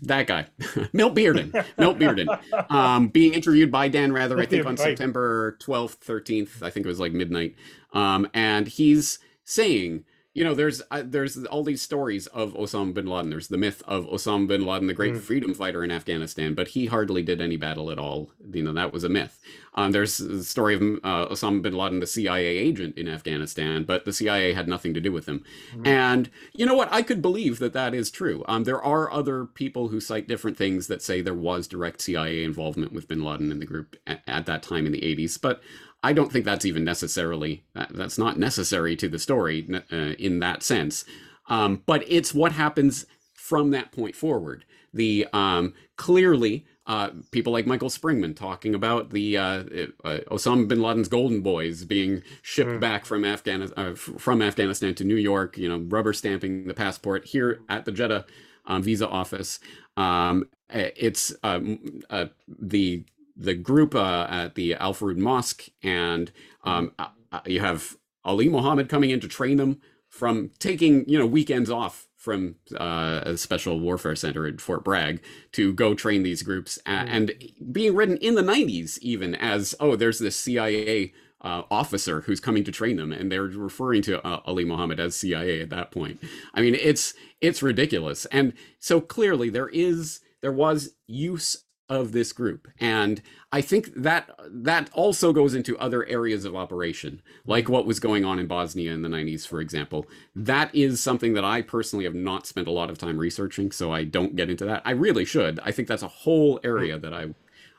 [0.04, 0.48] that guy,
[0.94, 1.54] Milt Bearden.
[1.78, 2.72] Milt Bearden.
[2.72, 4.78] Um, being interviewed by Dan Rather, I think on.
[4.78, 6.64] September twelfth, thirteenth.
[6.64, 7.56] I think it was like midnight.
[7.94, 13.06] Um, and he's saying, you know, there's uh, there's all these stories of Osama bin
[13.06, 13.30] Laden.
[13.30, 15.20] There's the myth of Osama bin Laden, the great Mm.
[15.22, 18.32] freedom fighter in Afghanistan, but he hardly did any battle at all.
[18.54, 19.40] You know, that was a myth.
[19.76, 24.06] Um, there's the story of uh, Osama bin Laden, the CIA agent in Afghanistan, but
[24.06, 25.44] the CIA had nothing to do with him.
[25.76, 25.88] Mhm.
[25.88, 26.88] And you know what?
[26.92, 28.44] I could believe that that is true.
[28.48, 32.44] Um, there are other people who cite different things that say there was direct CIA
[32.46, 35.62] involvement with bin Laden in the group at, at that time in the 80s, but
[36.04, 40.40] I don't think that's even necessarily, that, that's not necessary to the story uh, in
[40.40, 41.06] that sense.
[41.48, 44.66] Um, but it's what happens from that point forward.
[44.94, 49.64] The um, clearly uh, people like Michael Springman talking about the uh,
[50.04, 52.80] uh, Osama bin Laden's golden boys being shipped Mm.
[52.80, 55.58] back from Afghanistan uh, from Afghanistan to New York.
[55.58, 58.26] You know, rubber stamping the passport here at the Jeddah
[58.66, 59.60] um, visa office.
[59.96, 66.32] Um, uh, it's um, uh, the the group uh, at the Al Farouk Mosque, and
[66.64, 71.18] um, uh, uh, you have Ali Mohammed coming in to train them from taking you
[71.18, 76.22] know weekends off from uh, a special warfare center at Fort Bragg to go train
[76.24, 77.08] these groups, Mhm.
[77.10, 77.34] and
[77.72, 81.14] being written in the 90s even as oh, there's this CIA.
[81.44, 85.16] Uh, officer who's coming to train them, and they're referring to uh, Ali Mohammed as
[85.16, 86.22] CIA at that point.
[86.54, 92.32] I mean, it's it's ridiculous, and so clearly there is there was use of this
[92.32, 97.86] group, and I think that that also goes into other areas of operation, like what
[97.86, 100.08] was going on in Bosnia in the 90s, for example.
[100.34, 103.92] That is something that I personally have not spent a lot of time researching, so
[103.92, 104.82] I don't get into that.
[104.86, 105.60] I really should.
[105.60, 107.34] I think that's a whole area that I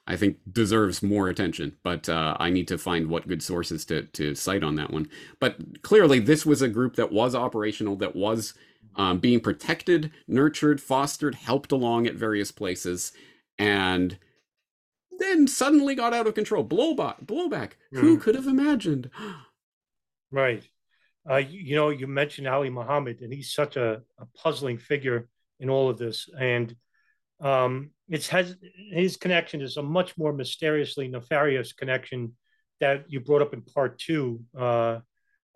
[0.07, 4.03] I think deserves more attention, but uh, I need to find what good sources to
[4.03, 5.09] to cite on that one.
[5.39, 8.53] But clearly, this was a group that was operational, that was
[8.97, 13.13] um, being protected, nurtured, fostered, helped along at various places,
[13.59, 14.19] and
[15.19, 16.65] then suddenly got out of control.
[16.65, 17.73] Blowback, blowback.
[17.93, 18.21] Who Mhm.
[18.21, 19.11] could have imagined?
[20.31, 20.67] Right.
[21.29, 25.29] Uh, you, you know, you mentioned Ali Muhammad, and he's such a, a puzzling figure
[25.61, 26.29] in all of this.
[26.39, 26.75] And
[27.41, 28.57] um, it's has
[28.91, 32.35] his connection is a much more mysteriously nefarious connection
[32.81, 34.41] that you brought up in part two.
[34.59, 35.01] Uh,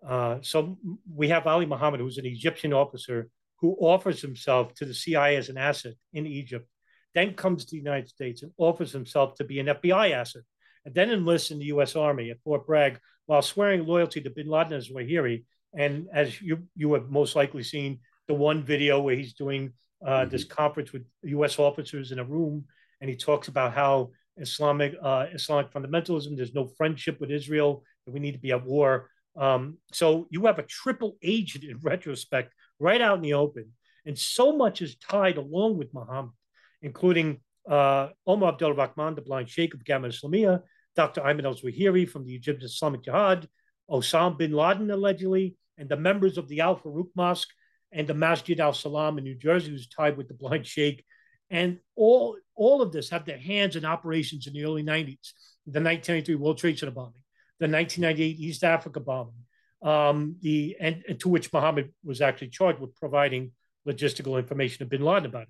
[0.07, 0.77] uh, so
[1.11, 3.29] we have Ali Muhammad, who's an Egyptian officer
[3.59, 6.69] who offers himself to the CIA as an asset in Egypt,
[7.17, 10.43] then comes to the United States and offers himself to be an FBI asset,
[10.85, 11.95] and then enlists in the U.S.
[11.95, 15.43] Army at Fort Bragg while swearing loyalty to bin Laden as Wahiri.
[15.73, 19.73] And as you you have most likely seen the one video where he's doing
[20.05, 21.57] uh, this conference with U.S.
[21.57, 22.65] officers in a room,
[23.01, 26.35] and he talks about how Islamic uh, Islamic fundamentalism.
[26.35, 27.83] There's no friendship with Israel.
[28.05, 29.09] That we need to be at war.
[29.35, 33.73] Um, so you have a triple agent in retrospect, right out in the open,
[34.05, 36.31] and so much is tied along with Muhammad,
[36.81, 40.61] including uh, Omar Abdul Rahman, the blind sheikh of Gamma Islamiyah,
[40.95, 41.21] Dr.
[41.21, 43.47] Ayman al Zawahiri from the Egyptian Islamic Jihad,
[43.89, 47.49] Osama bin Laden, allegedly, and the members of the Al Farouk Mosque
[47.91, 51.05] and the Masjid al Salam in New Jersey, who's tied with the blind sheikh.
[51.49, 55.31] And all, all of this have their hands in operations in the early 90s,
[55.65, 57.23] the 1993 World Trade Center bombing,
[57.59, 59.33] the 1998 East Africa bombing,
[59.81, 63.51] um, the, and, and to which Mohammed was actually charged with providing
[63.87, 65.49] logistical information to bin Laden about it.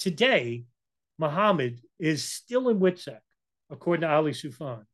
[0.00, 0.64] Today,
[1.18, 3.18] Mohammed is still in WITSEC,
[3.68, 4.84] according to Ali Soufan.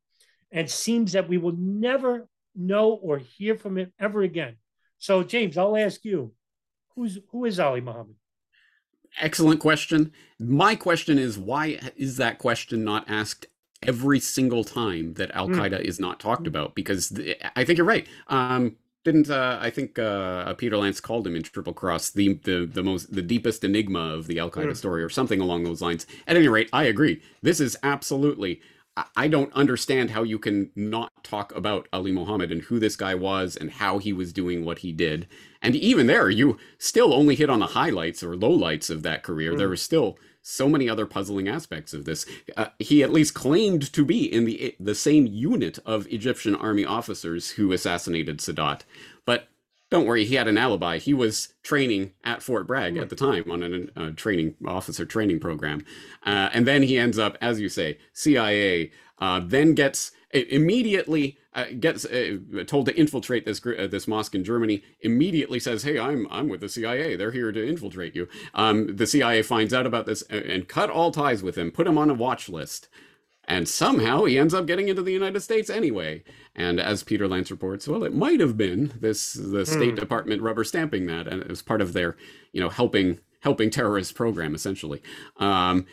[0.51, 4.57] and seems that we will never know or hear from him ever again.
[4.99, 6.33] So, James, I'll ask you,
[6.95, 8.17] who's who is Ali Muhammad?
[9.21, 10.13] Excellent question.
[10.39, 13.47] My question is why is that question not asked
[13.83, 15.85] every single time that Al Qaeda mm.
[15.85, 16.75] is not talked about?
[16.75, 18.07] Because the, I think you're right.
[18.29, 22.67] Um, didn't uh, I think uh, Peter Lance called him in Triple Cross the the
[22.67, 24.77] the most the deepest enigma of the Al Qaeda mm.
[24.77, 26.07] story or something along those lines.
[26.27, 27.23] At any rate, I agree.
[27.41, 28.61] This is absolutely
[29.15, 33.15] I don't understand how you can not talk about Ali Mohammed and who this guy
[33.15, 35.27] was and how he was doing what he did.
[35.61, 39.53] And even there, you still only hit on the highlights or lowlights of that career.
[39.53, 39.59] Mm.
[39.59, 42.25] There were still so many other puzzling aspects of this.
[42.57, 46.85] Uh, he at least claimed to be in the the same unit of Egyptian army
[46.85, 48.83] officers who assassinated Sadat.
[49.25, 49.49] But
[49.91, 50.99] don't worry, he had an alibi.
[50.99, 55.41] He was training at Fort Bragg at the time on a uh, training officer training
[55.41, 55.85] program,
[56.25, 58.91] uh, and then he ends up, as you say, CIA.
[59.19, 64.45] Uh, then gets immediately uh, gets uh, told to infiltrate this uh, this mosque in
[64.45, 64.83] Germany.
[65.01, 67.17] Immediately says, "Hey, I'm I'm with the CIA.
[67.17, 70.91] They're here to infiltrate you." Um, the CIA finds out about this and, and cut
[70.91, 72.89] all ties with him, put him on a watch list
[73.47, 76.23] and somehow he ends up getting into the United States anyway.
[76.55, 80.01] And as Peter Lance reports, well, it might have been this the State mm.
[80.01, 82.17] Department rubber stamping that, and it was part of their,
[82.53, 85.01] you know, helping helping terrorist program essentially.
[85.37, 85.87] Um,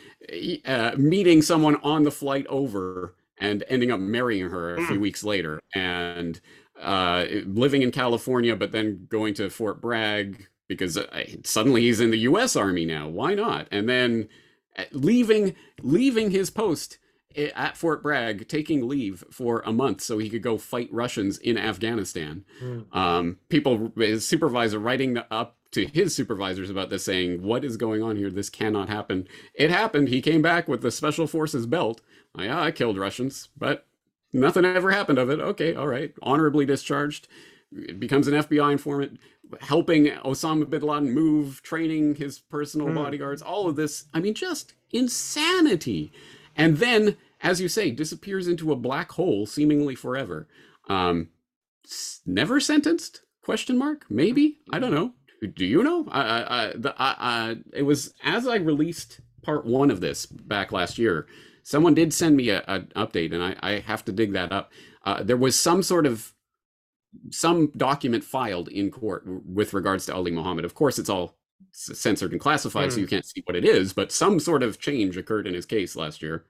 [0.64, 5.02] uh, meeting someone on the flight over and ending up marrying her a few hmm.
[5.02, 6.40] weeks later, and
[6.80, 12.10] uh, living in California, but then going to Fort Bragg because uh, suddenly he's in
[12.10, 12.56] the U.S.
[12.56, 13.08] Army now.
[13.08, 13.68] Why not?
[13.70, 14.28] And then
[14.76, 16.98] uh, leaving leaving his post
[17.36, 21.58] at Fort Bragg taking leave for a month so he could go fight Russians in
[21.58, 22.44] Afghanistan.
[22.62, 22.96] Mm.
[22.96, 28.02] Um, people, his supervisor writing up to his supervisors about this, saying, What is going
[28.02, 28.30] on here?
[28.30, 29.26] This cannot happen.
[29.54, 30.08] It happened.
[30.08, 32.00] He came back with the Special Forces belt.
[32.36, 33.86] Oh, yeah, I killed Russians, but
[34.32, 35.40] nothing ever happened of it.
[35.40, 36.14] Okay, all right.
[36.22, 37.28] Honorably discharged.
[37.72, 39.18] It becomes an FBI informant,
[39.60, 42.94] helping Osama bin Laden move, training his personal mm.
[42.94, 44.04] bodyguards, all of this.
[44.14, 46.12] I mean, just insanity
[46.56, 50.48] and then, as you say, disappears into a black hole seemingly forever.
[50.88, 51.28] Um,
[52.26, 53.22] never sentenced?
[53.42, 54.06] Question mark?
[54.08, 55.12] Maybe I don't know.
[55.54, 56.06] Do you know?
[56.10, 60.98] I, I, the, I, it was as I released part one of this back last
[60.98, 61.26] year.
[61.62, 64.72] Someone did send me an update, and I, I have to dig that up.
[65.04, 66.32] Uh, there was some sort of
[67.30, 70.64] some document filed in court with regards to Ali Muhammad.
[70.64, 71.36] Of course, it's all
[71.72, 72.92] censored and classified, mm.
[72.92, 73.00] so hmm.
[73.02, 73.92] you can't see what it is.
[73.92, 76.44] But some sort of change occurred in his case last year.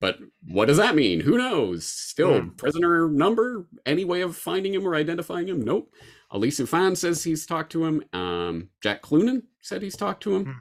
[0.00, 1.20] But what does that mean?
[1.20, 1.86] Who knows?
[1.86, 2.56] Still, mm.
[2.56, 3.66] prisoner number?
[3.86, 5.62] Any way of finding him or identifying him?
[5.62, 5.92] Nope.
[6.30, 8.04] Ali Soufan says he's talked to him.
[8.12, 10.44] Um, Jack Cloonan said he's talked to him.
[10.44, 10.54] Mm.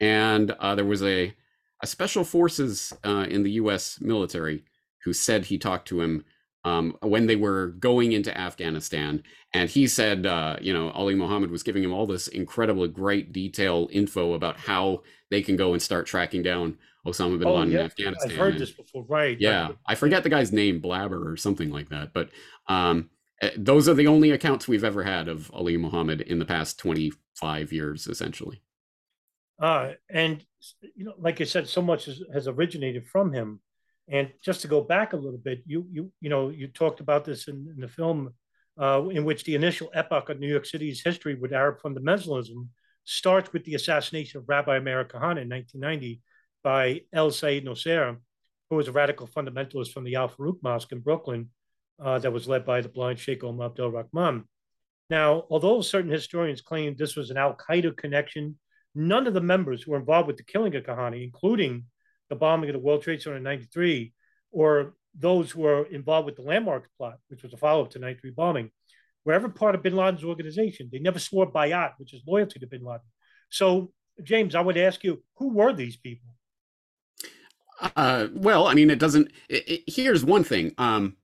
[0.00, 1.34] And uh, there was a,
[1.82, 3.98] a special forces uh, in the U.S.
[4.00, 4.64] military
[5.04, 6.24] who said he talked to him
[6.64, 9.22] um, when they were going into Afghanistan.
[9.52, 13.32] And he said, uh, you know, Ali Mohammed was giving him all this incredibly great
[13.32, 17.72] detail info about how they can go and start tracking down Osama bin oh, Laden
[17.72, 17.80] yeah.
[17.80, 18.30] in Afghanistan.
[18.30, 19.40] I've heard and, this before, right?
[19.40, 22.12] Yeah, I forget the guy's name, Blabber or something like that.
[22.12, 22.30] But
[22.66, 26.44] um, eh, those are the only accounts we've ever had of Ali Mohammed in the
[26.44, 28.60] past 25 years, essentially.
[29.58, 30.44] Uh, and,
[30.94, 33.60] you know, like I said, so much has, has originated from him.
[34.10, 37.24] And just to go back a little bit, you you you know you talked about
[37.24, 38.34] this in, in the film,
[38.78, 42.68] uh, in which the initial epoch of New York City's history with Arab fundamentalism
[43.04, 46.20] starts with the assassination of Rabbi Meir Kahane in 1990
[46.62, 48.16] by El Sayed Nosseir,
[48.68, 51.50] who was a radical fundamentalist from the Al Farouk Mosque in Brooklyn,
[52.02, 54.44] uh, that was led by the blind Sheikh Omar Abdel Rahman.
[55.08, 58.58] Now, although certain historians claim this was an Al Qaeda connection,
[58.94, 61.84] none of the members who were involved with the killing of Kahane, including
[62.30, 64.14] the bombing of the World Trade Center in 93,
[64.52, 67.98] or those who were involved with the landmarks plot, which was a follow up to
[67.98, 68.70] 93 bombing,
[69.24, 70.88] were ever part of bin Laden's organization.
[70.90, 73.00] They never swore bayat, which is loyalty to bin Laden.
[73.50, 76.34] So, James, I would ask you, who were these people?
[77.96, 79.32] Uh, well, I mean, it doesn't.
[79.48, 80.72] It, it, here's one thing.
[80.78, 81.16] Um,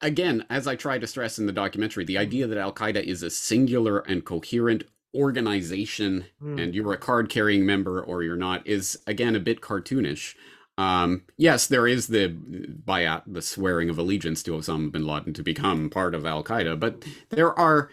[0.00, 3.22] again, as I try to stress in the documentary, the idea that Al Qaeda is
[3.22, 6.60] a singular and coherent organization mm.
[6.60, 10.34] and you're a card carrying member or you're not is again a bit cartoonish.
[10.76, 15.42] Um, yes, there is the bayat, the swearing of allegiance to Osama bin Laden to
[15.42, 17.90] become part of Al Qaeda, but there are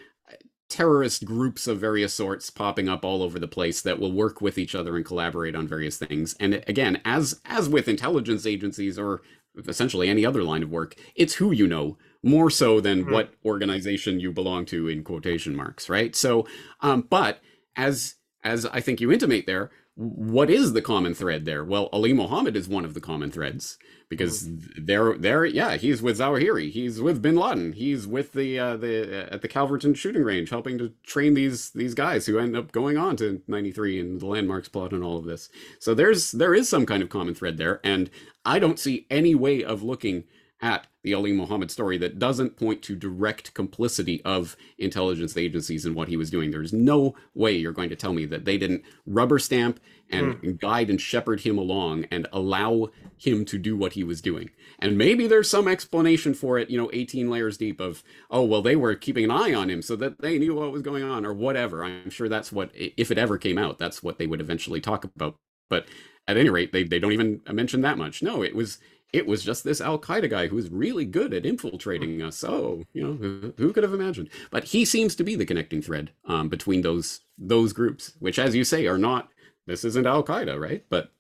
[0.72, 4.58] terrorist groups of various sorts popping up all over the place that will work with
[4.58, 6.34] each other and collaborate on various things.
[6.40, 9.22] And again, as as with intelligence agencies or
[9.68, 13.14] essentially any other line of work, it's who you know more so than mm-hmm.
[13.14, 16.16] what organization you belong to in quotation marks, right?
[16.16, 16.48] So,
[16.82, 17.42] um, but
[17.76, 21.64] as as I think you intimate there, what is the common thread there?
[21.64, 23.78] Well, Ali Mohammed is one of the common threads
[24.10, 28.78] because there, there, yeah, he's with Zawahiri, he's with Bin Laden, he's with the uh,
[28.78, 32.56] the uh, at the Calverton shooting range, helping to train these these guys who end
[32.56, 35.50] up going on to '93 and the landmarks plot and all of this.
[35.80, 38.10] So there's there is some kind of common thread there, and
[38.46, 40.24] I don't see any way of looking
[40.62, 45.96] at the Ali Mohammed story that doesn't point to direct complicity of intelligence agencies in
[45.96, 46.52] what he was doing.
[46.52, 49.80] There's no way you're going to tell me that they didn't rubber stamp
[50.12, 50.60] and mm.
[50.60, 54.52] guide and shepherd him along and allow him to do what he was doing.
[54.78, 58.62] And maybe there's some explanation for it, you know, 18 layers deep of, oh, well,
[58.62, 61.26] they were keeping an eye on him so that they knew what was going on
[61.26, 61.84] or whatever.
[61.84, 65.04] I'm sure that's what, if it ever came out, that's what they would eventually talk
[65.04, 65.36] about.
[65.70, 65.88] But
[66.28, 68.22] at any rate, they, they don't even mention that much.
[68.22, 68.80] No, it was
[69.14, 72.38] it was just this Al Qaeda guy who was really good at infiltrating us.
[72.38, 74.30] So you know, who, who, could have imagined?
[74.52, 78.56] But he seems to be the connecting thread um, between those those groups, which, as
[78.56, 79.30] you say, are not.
[79.68, 80.86] This isn't Al Qaeda, right?
[80.90, 81.12] But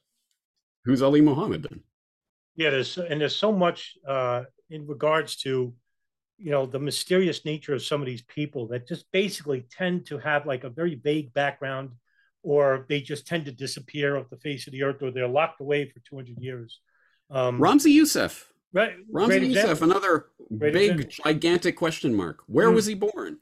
[0.85, 1.81] who's Ali Mohammed then?
[2.55, 5.73] Yeah, there's and there's so much uh, in regards to
[6.37, 10.17] you know the mysterious nature of some of these people that just basically tend to
[10.17, 11.91] have like a very vague background
[12.43, 15.61] or they just tend to disappear off the face of the earth or they're locked
[15.61, 16.79] away for 200 years
[17.31, 18.51] um, Ramzi Youssef.
[18.73, 18.93] Right.
[19.11, 20.27] Ramzi Youssef, another
[20.57, 21.23] Great big, example.
[21.25, 22.43] gigantic question mark.
[22.47, 22.75] Where mm.
[22.75, 23.39] was he born?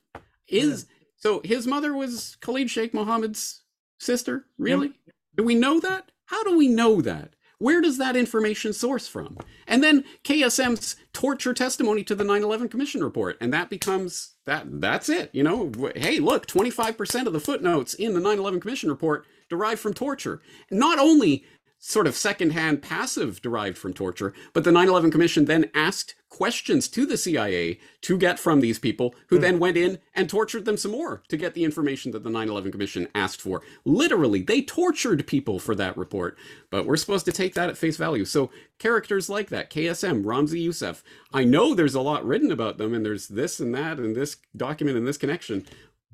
[0.47, 0.95] Is yeah.
[1.17, 3.63] so his mother was Khalid Sheikh Mohammed's
[3.99, 4.45] sister?
[4.57, 4.93] Really?
[5.35, 6.11] Do we know that?
[6.25, 7.33] How do we know that?
[7.59, 9.37] Where does that information source from?
[9.67, 14.79] And then KSM's torture testimony to the 9/11 Commission report, and that becomes that.
[14.79, 15.29] That's it.
[15.33, 19.93] You know, hey, look, 25% of the footnotes in the 9/11 Commission report derive from
[19.93, 20.41] torture.
[20.71, 21.43] Not only
[21.79, 24.33] sort of secondhand passive derived from torture.
[24.53, 28.77] But the 9 11 Commission then asked questions to the CIA to get from these
[28.77, 29.41] people, who mm.
[29.41, 32.49] then went in and tortured them some more to get the information that the 9
[32.49, 33.61] 11 Commission asked for.
[33.85, 36.37] Literally, they tortured people for that report.
[36.69, 38.25] But we're supposed to take that at face value.
[38.25, 41.03] So, characters like that, KSM, Ramzi Youssef,
[41.33, 44.37] I know there's a lot written about them, and there's this and that, and this
[44.55, 45.65] document and this connection.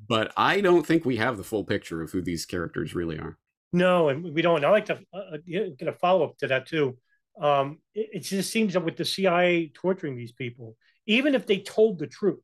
[0.08, 3.38] But I don't think we have the full picture of who these characters really are.
[3.76, 4.64] No, and we don't.
[4.64, 6.96] I like to uh, uh get a follow up to that too.
[7.38, 11.58] Um, it, it, just seems that with the CIA torturing these people, even if they
[11.58, 12.40] told the truth,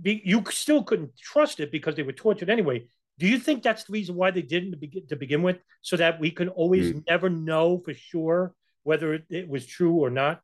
[0.00, 2.86] be, you still couldn't trust it because they were tortured anyway.
[3.18, 5.98] Do you think that's the reason why they didn't to begin, to begin with, so
[5.98, 7.04] that we can always mm.
[7.06, 10.40] never know for sure whether it, it, was true or not?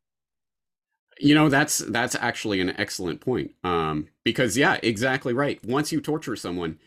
[1.19, 3.51] You know, that's that's actually an excellent point.
[3.63, 5.59] Um, because yeah, exactly right.
[5.65, 6.77] Once you torture someone,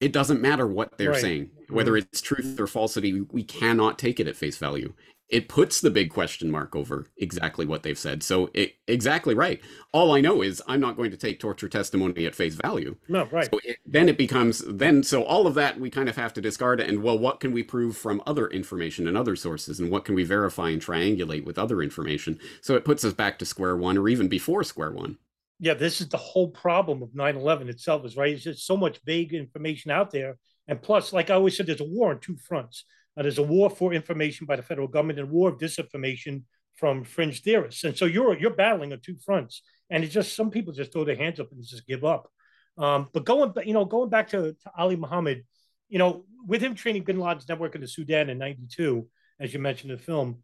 [0.00, 1.20] it doesn't matter what they're right.
[1.20, 3.20] saying, whether it's truth or falsity.
[3.20, 4.94] We cannot take it at face value.
[5.28, 8.24] It puts the big question mark over exactly what they've said.
[8.24, 9.60] So, it, exactly right.
[9.92, 12.96] All I know is I'm not going to take torture testimony at face value.
[13.06, 13.48] No, right.
[13.48, 15.04] So it, then it becomes then.
[15.04, 16.80] So all of that we kind of have to discard.
[16.80, 16.88] It.
[16.88, 20.16] And well, what can we prove from other information and other sources, and what can
[20.16, 22.40] we verify and triangulate with other information?
[22.60, 25.18] So it puts us back to square one, or even before square one
[25.60, 28.32] yeah, this is the whole problem of 9-11 itself is right.
[28.32, 30.38] It's just so much vague information out there.
[30.66, 32.84] And plus, like I always said, there's a war on two fronts.
[33.16, 36.44] Uh, there's a war for information by the federal government and war of disinformation
[36.76, 37.84] from fringe theorists.
[37.84, 39.62] And so you're you're battling on two fronts.
[39.90, 42.30] And it's just some people just throw their hands up and just give up.
[42.78, 45.44] Um, but going, you know, going back to, to Ali Muhammad,
[45.90, 49.06] you know, with him training bin Laden's network in the Sudan in 92,
[49.38, 50.38] as you mentioned in the film,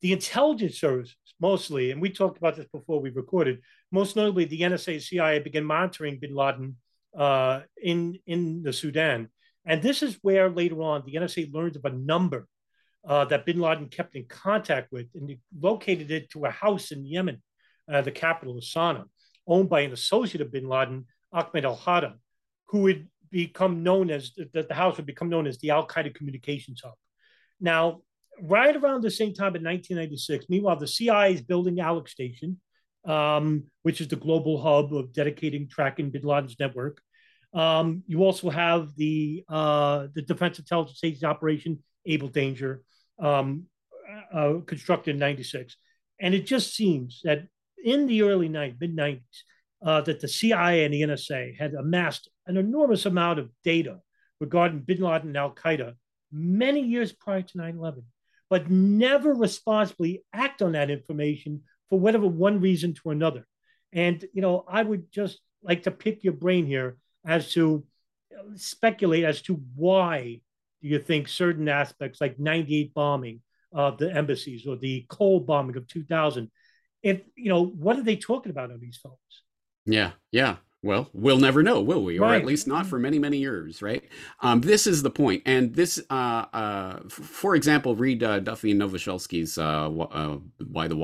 [0.00, 3.60] the intelligence service mostly, and we talked about this before we recorded,
[3.90, 6.76] most notably the NSA CIA began monitoring bin Laden
[7.16, 9.28] uh, in, in the Sudan.
[9.64, 12.46] And this is where later on the NSA learned of a number
[13.06, 17.04] uh, that bin Laden kept in contact with and located it to a house in
[17.04, 17.42] Yemen,
[17.90, 19.04] uh, the capital of Sana'a,
[19.46, 22.14] owned by an associate of bin Laden, Ahmed al Hada,
[22.68, 26.14] who would become known as that the house would become known as the Al Qaeda
[26.14, 26.94] communications hub.
[27.60, 28.02] Now,
[28.42, 32.60] right around the same time in 1996, meanwhile, the CIA is building Alex Station,
[33.04, 37.00] um, which is the global hub of dedicating tracking bin Laden's network.
[37.52, 42.82] Um, you also have the uh, the Defense Intelligence Agency operation Able Danger,
[43.18, 43.64] um,
[44.32, 45.76] uh, constructed in '96,
[46.20, 47.46] and it just seems that
[47.82, 49.20] in the early mid '90s,
[49.84, 54.00] uh, that the CIA and the NSA had amassed an enormous amount of data
[54.40, 55.94] regarding Bin Laden and Al Qaeda
[56.32, 58.04] many years prior to 9/11,
[58.48, 63.46] but never responsibly act on that information for whatever one reason to another.
[63.92, 67.84] And, you know, I would just like to pick your brain here as to
[68.54, 70.40] speculate as to why
[70.80, 75.76] do you think certain aspects like 98 bombing of the embassies or the Cole bombing
[75.76, 76.50] of 2000,
[77.02, 79.16] if, you know, what are they talking about on these phones?
[79.84, 80.56] Yeah, yeah.
[80.82, 82.18] well, we'll never know, will we?
[82.18, 84.04] Or at least not for many, many years, right?
[84.40, 85.42] Um, this is the point.
[85.44, 90.38] And this, uh, uh, f- for example, read uh, Duffy and Nowosielski's uh, uh,
[90.70, 90.96] Why the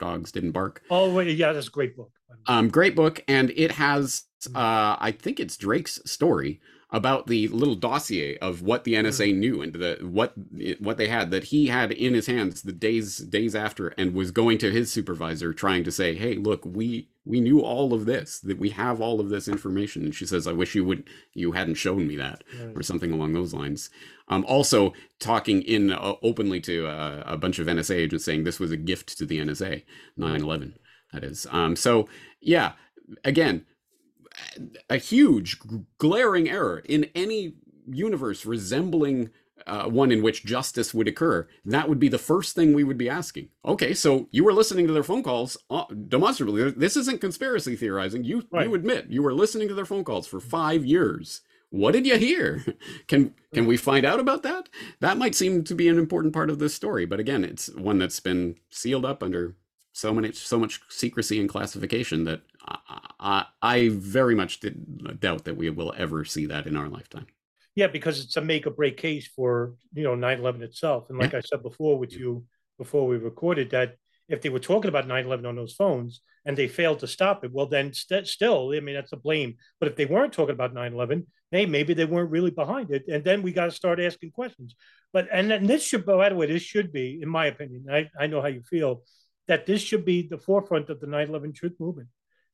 [0.00, 0.82] Watchdogs Didn't Bark.
[0.90, 2.10] Oh, wait, yeah, that's a great book.
[2.46, 3.22] Um, great book.
[3.28, 4.24] And it has,
[4.54, 6.60] uh, I think it's Drake's story
[6.92, 10.34] about the little dossier of what the NSA knew and the what
[10.80, 14.30] what they had that he had in his hands the days days after and was
[14.30, 18.40] going to his supervisor trying to say hey look we we knew all of this
[18.40, 20.04] that we have all of this information.
[20.04, 22.42] And she says i wish you would you hadn't shown me that
[22.74, 23.90] or something along those lines.
[24.28, 28.60] Um, also talking in uh, openly to uh, a bunch of nsa agents saying this
[28.60, 29.84] was a gift to the nsa
[30.18, 30.74] 9-11
[31.12, 31.46] that is.
[31.50, 32.08] Um, so
[32.40, 32.72] yeah
[33.24, 33.66] again
[34.88, 35.58] a huge
[35.98, 37.54] glaring error in any
[37.88, 39.30] universe resembling
[39.66, 42.96] uh, one in which justice would occur, that would be the first thing we would
[42.98, 43.48] be asking.
[43.64, 46.70] Okay, so you were listening to their phone calls uh, demonstrably.
[46.70, 48.24] This isn't conspiracy theorizing.
[48.24, 48.66] You Right.
[48.66, 51.42] you admit you were listening to their phone calls for five years.
[51.68, 52.64] What did you hear?
[53.06, 54.68] Can can we find out about that?
[55.00, 57.98] That might seem to be an important part of this story, but again, it's one
[57.98, 59.56] that's been sealed up under
[60.00, 62.40] so many so much secrecy and classification that
[63.20, 66.88] I, I, very much did uh, doubt that we will ever see that in our
[66.88, 67.26] lifetime.
[67.74, 71.10] Yeah, because it's a make or break case for you know 9-11 itself.
[71.10, 72.44] And like I said before with you
[72.78, 73.96] before we recorded that
[74.28, 77.52] if they were talking about 9-11 on those phones and they failed to stop it,
[77.52, 79.56] well then st- still, I mean that's a blame.
[79.78, 83.04] But if they weren't talking about 9-11, hey, maybe they weren't really behind it.
[83.08, 84.74] And then we got to start asking questions.
[85.12, 88.08] But and, then this should by the way, this should be, in my opinion, I,
[88.18, 89.02] I know how you feel,
[89.50, 92.08] that this should be the forefront of the 9-11 truth movement.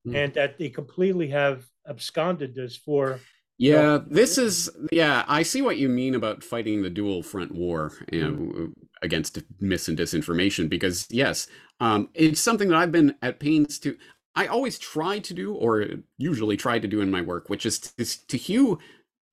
[0.08, 0.16] Mm.
[0.16, 3.20] And that they completely have absconded this for
[3.58, 5.24] Yeah, this is yeah.
[5.28, 8.72] I see what you mean about fighting the dual front war you know,
[9.02, 10.70] against mis and disinformation.
[10.70, 11.48] Because yes,
[11.80, 13.96] um, it's something that I've been at pains to.
[14.34, 15.84] I always try to do, or
[16.18, 18.78] usually try to do in my work, which is to, to hew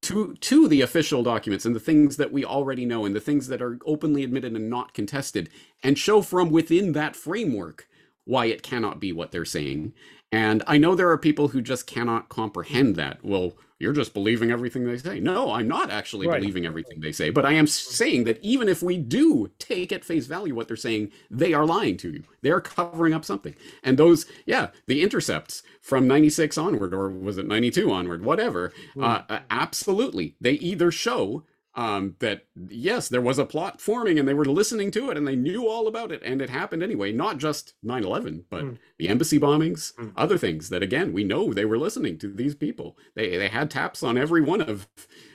[0.03, 3.47] to to the official documents and the things that we already know and the things
[3.47, 5.49] that are openly admitted and not contested,
[5.81, 7.87] and show from within that framework
[8.25, 9.93] why it cannot be what they're saying.
[10.33, 13.23] And I know there are people who just cannot comprehend that.
[13.23, 15.19] Well, you're just believing everything they say.
[15.19, 16.39] No, I'm not actually Right.
[16.39, 20.03] believing everything they say, but I am saying that even if we do take at
[20.03, 22.23] face value what they're saying, they are lying to you.
[22.41, 23.53] They're covering up something.
[23.83, 29.21] And those, yeah, the intercepts from 96 onward, or was it 92 onward, whatever, uh,
[29.29, 30.35] uh, absolutely.
[30.41, 31.43] They either show
[31.75, 35.27] um, that yes, there was a plot forming and they were listening to it and
[35.27, 37.11] they knew all about it and it happened anyway.
[37.11, 38.77] Not just 9 11, but Mm.
[38.99, 40.13] the embassy bombings, Mm.
[40.15, 42.95] other things that again, we know they were listening to these people.
[43.15, 44.87] They, they had taps on every one of,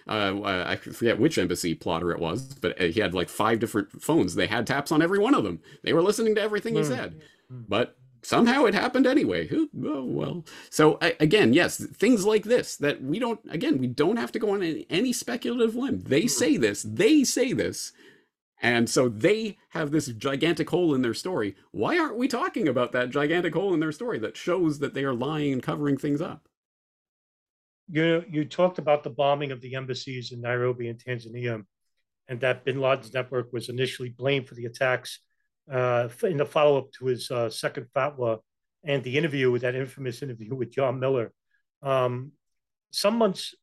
[0.08, 3.58] uh, uh, I forget which embassy plotter it was, but uh, he had like five
[3.58, 4.36] different phones.
[4.36, 5.60] They had taps on every one of them.
[5.82, 6.86] They were listening to everything he Mm.
[6.86, 7.20] said.
[7.50, 9.46] But somehow it happened anyway.
[9.46, 10.44] Who- Oh, well.
[10.70, 13.40] So again, yes, things like this that we don't.
[13.50, 16.02] Again, we don't have to go on any, any speculative limb.
[16.02, 16.28] They hmm.
[16.28, 16.82] say this.
[16.82, 17.92] They say this.
[18.60, 21.54] And so they have this gigantic hole in their story.
[21.70, 25.04] Why aren't we talking about that gigantic hole in their story that shows that they
[25.04, 26.48] are lying and covering things up?
[27.90, 31.64] you know, you talked about the bombing of the embassies in Nairobi and Tanzania,
[32.28, 35.20] and that Bin Laden's network was initially blamed for the attacks
[35.70, 38.38] uh, in the follow up to his uh, second fatwa
[38.84, 41.32] and the interview with that infamous interview with John Miller.
[41.82, 42.32] Um,
[42.90, 43.54] some months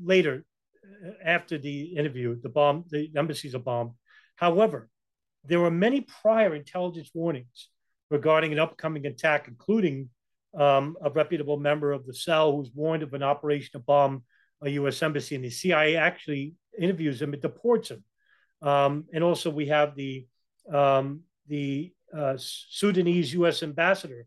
[0.00, 0.44] later,
[0.84, 3.92] uh, after the interview, the bomb, the embassies are bombed.
[4.36, 4.88] However,
[5.44, 7.68] there were many prior intelligence warnings
[8.10, 10.10] regarding an upcoming attack, including
[10.58, 14.24] um, a reputable member of the cell who was warned of an operation to bomb
[14.62, 15.02] a U.S.
[15.02, 18.04] embassy, and the CIA actually interviews him It deports him.
[18.60, 20.26] Um, and also, we have the
[20.72, 23.62] um, the uh, Sudanese U.S.
[23.62, 24.26] ambassador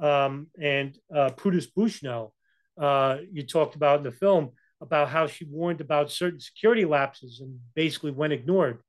[0.00, 2.34] um, and uh, Prudence Bushnell.
[2.80, 7.40] Uh, you talked about in the film about how she warned about certain security lapses
[7.40, 8.80] and basically went ignored.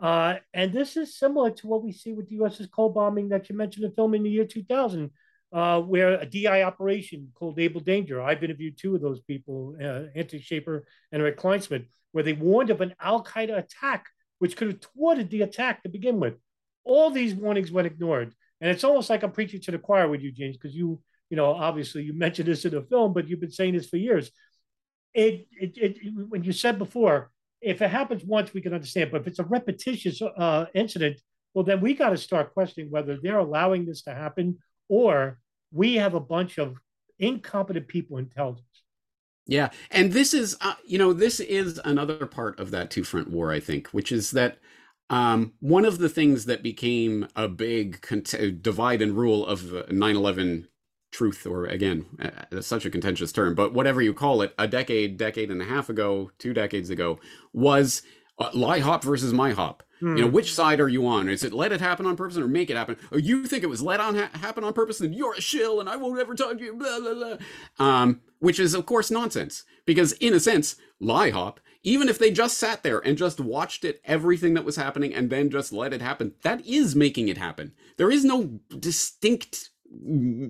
[0.00, 3.48] Uh, and this is similar to what we see with the U.S.'s Cole bombing that
[3.48, 5.10] you mentioned in the film in the year 2000,
[5.52, 8.22] uh, where a DI operation called Able Danger.
[8.22, 12.70] I've interviewed two of those people, uh, Anthony Shaffer and Rick Kleinsmith, where they warned
[12.70, 14.06] of an Al Qaeda attack,
[14.40, 16.34] which could have thwarted the attack to begin with.
[16.84, 20.22] All these warnings went ignored, and it's almost like I'm preaching to the choir with
[20.22, 23.40] you, James, because you, you know, obviously you mentioned this in the film, but you've
[23.40, 24.30] been saying this for years.
[25.14, 27.30] It, it, it when you said before,
[27.60, 31.20] if it happens once, we can understand, but if it's a repetitious uh, incident,
[31.52, 35.38] well, then we got to start questioning whether they're allowing this to happen or
[35.72, 36.76] we have a bunch of
[37.18, 38.64] incompetent people in intelligence.
[39.46, 43.30] Yeah, and this is, uh, you know, this is another part of that two front
[43.30, 44.58] war, I think, which is that
[45.08, 50.16] um, one of the things that became a big cont- divide and rule of 9
[50.16, 50.68] 11
[51.12, 55.16] truth, or again, uh, such a contentious term, but whatever you call it, a decade,
[55.16, 57.18] decade and a half ago, two decades ago,
[57.52, 58.02] was
[58.38, 59.80] uh, LIHOP versus MIHOP.
[60.00, 60.16] Hmm.
[60.16, 61.28] You know, which side are you on?
[61.28, 62.96] Is it let it happen on purpose or make it happen?
[63.12, 65.80] Or you think it was let on ha- happen on purpose and you're a shill
[65.80, 67.36] and I won't ever talk to you, blah, blah, blah.
[67.78, 69.64] Um, which is, of course, nonsense.
[69.84, 74.00] Because in a sense, LIHOP, even if they just sat there and just watched it,
[74.04, 77.72] everything that was happening, and then just let it happen, that is making it happen.
[77.96, 79.70] There is no distinct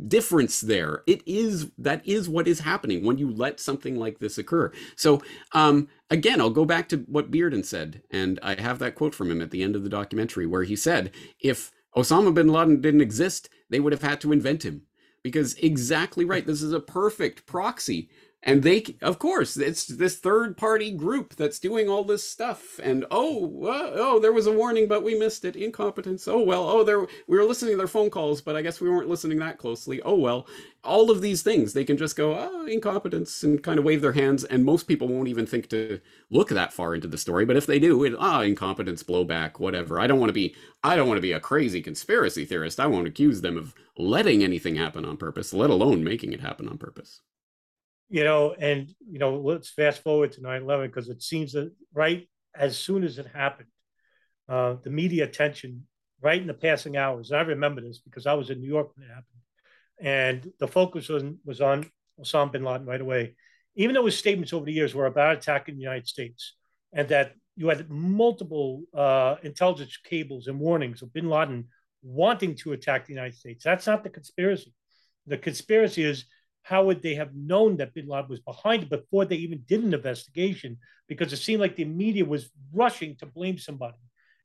[0.08, 1.02] difference there.
[1.06, 4.70] It is that is what is happening when you let something like this occur.
[4.96, 5.22] So
[5.52, 9.30] um again i'll go back to what bearden said and i have that quote from
[9.30, 11.10] him at the end of the documentary where he said
[11.40, 14.82] if osama bin laden didn't exist they would have had to invent him.
[15.22, 18.08] Because exactly right this is a perfect proxy
[18.42, 22.80] and they of course it's this third party group that's doing all this stuff.
[22.82, 25.56] And oh uh, oh there was a warning but we missed it.
[25.56, 26.26] Incompetence.
[26.26, 28.88] Oh well oh there we were listening to their phone calls but i guess we
[28.88, 30.00] weren't listening that closely.
[30.02, 30.46] Oh well
[30.82, 34.12] all of these things they can just go oh incompetence and kind of wave their
[34.12, 37.44] hands and most people won't even think to look that far into the story.
[37.44, 40.00] But if they do it ah incompetence blowback whatever.
[40.00, 42.80] I don't want to be i don't want to be a crazy conspiracy theorist.
[42.80, 46.66] I won't accuse them of letting anything happen on purpose let alone making it happen
[46.66, 47.20] on purpose
[48.10, 52.28] you know, and you know, let's fast forward to 9-11 because it seems that right
[52.54, 53.68] as soon as it happened,
[54.48, 55.86] uh, the media attention
[56.20, 57.30] right in the passing hours.
[57.30, 59.24] I remember this because I was in New York when it happened,
[60.00, 61.88] and the focus was, was on
[62.20, 63.36] Osama bin Laden right away.
[63.76, 66.56] Even though his statements over the years were about attacking the United States,
[66.92, 71.68] and that you had multiple uh, intelligence cables and warnings of bin Laden
[72.02, 73.62] wanting to attack the United States.
[73.62, 74.74] That's not the conspiracy.
[75.26, 76.24] The conspiracy is
[76.62, 79.82] how would they have known that bin Laden was behind it before they even did
[79.82, 80.78] an investigation?
[81.08, 83.96] Because it seemed like the media was rushing to blame somebody.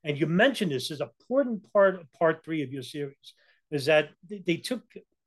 [0.02, 3.34] And you mentioned this as a important part of part three of your series,
[3.70, 4.82] is that they, took,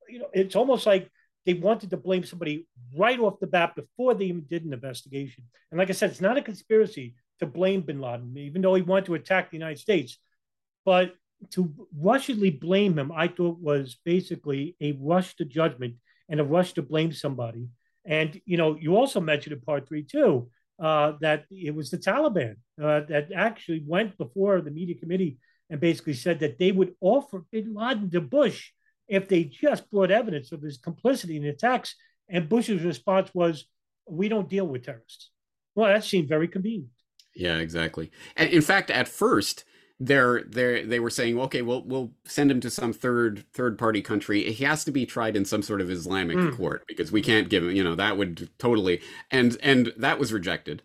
[0.07, 1.09] you know, it's almost like
[1.45, 5.43] they wanted to blame somebody right off the bat before they even did an investigation.
[5.71, 8.81] And like I said, it's not a conspiracy to blame bin Laden, even though he
[8.81, 10.17] wanted to attack the United States.
[10.85, 11.13] But
[11.51, 15.95] to rushedly blame him, I thought was basically a rush to judgment
[16.29, 17.67] and a rush to blame somebody.
[18.05, 20.49] And you know, you also mentioned in part three too
[20.81, 25.37] uh, that it was the Taliban uh, that actually went before the media committee
[25.69, 28.71] and basically said that they would offer Bin Laden to Bush
[29.07, 31.95] if they just brought evidence of his complicity in the attacks.
[32.29, 33.65] And Bush's response was,
[34.07, 35.31] "We don't deal with terrorists."
[35.75, 36.91] Well, that seemed very convenient.
[37.35, 38.11] Yeah, exactly.
[38.35, 39.63] And in fact, at first,
[39.99, 44.01] they're they they were saying okay we'll we'll send him to some third third party
[44.01, 44.51] country.
[44.51, 46.55] He has to be tried in some sort of islamic mm.
[46.55, 50.31] court because we can't give him you know that would totally and and that was
[50.31, 50.81] rejected.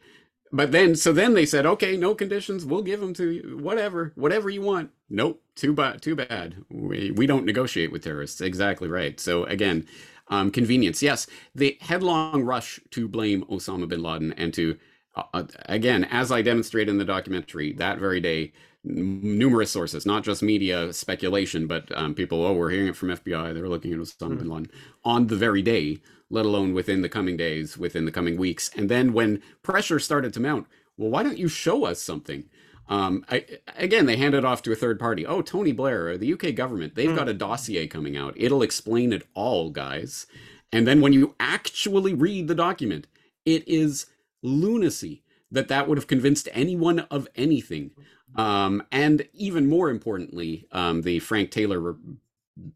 [0.53, 4.12] But then so then they said okay no conditions we'll give him to you whatever
[4.17, 4.91] whatever you want.
[5.09, 6.57] Nope too bad too bad.
[6.69, 8.41] We, we don't negotiate with terrorists.
[8.41, 9.21] Exactly right.
[9.21, 9.87] So again
[10.29, 11.03] um, convenience.
[11.03, 14.77] Yes the headlong rush to blame osama bin laden and to
[15.15, 18.53] uh, uh again as i demonstrate in the documentary that very day
[18.85, 23.55] numerous sources, not just media speculation, but um, people, oh, we're hearing it from FBI,
[23.55, 24.70] they're looking at Osama bin Laden
[25.05, 25.99] on the very day,
[26.30, 28.70] let alone within the coming days, within the coming weeks.
[28.76, 30.66] And then when pressure started to mount,
[30.97, 32.45] well, why don't you show us something?
[32.89, 35.26] Um, I, again, they handed it off to a third party.
[35.26, 37.16] Oh, Tony Blair, the UK government, they've mm.
[37.16, 38.35] got a dossier coming out.
[38.37, 40.26] It'll explain it all, guys.
[40.70, 43.07] And then when you actually read the document,
[43.47, 44.07] it is
[44.43, 47.93] lunacy that that would have convinced anyone of anything.
[48.37, 51.97] Um, and even more importantly, um, the Frank Taylor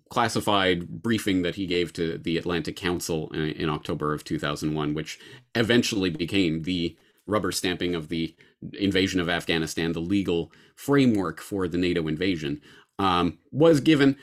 [0.09, 5.18] classified briefing that he gave to the Atlantic Council in, in, October of 2001, which
[5.54, 6.96] eventually became the
[7.26, 8.34] rubber stamping of the
[8.74, 12.61] invasion of Afghanistan, the legal framework for the NATO invasion,
[12.98, 14.16] um, was given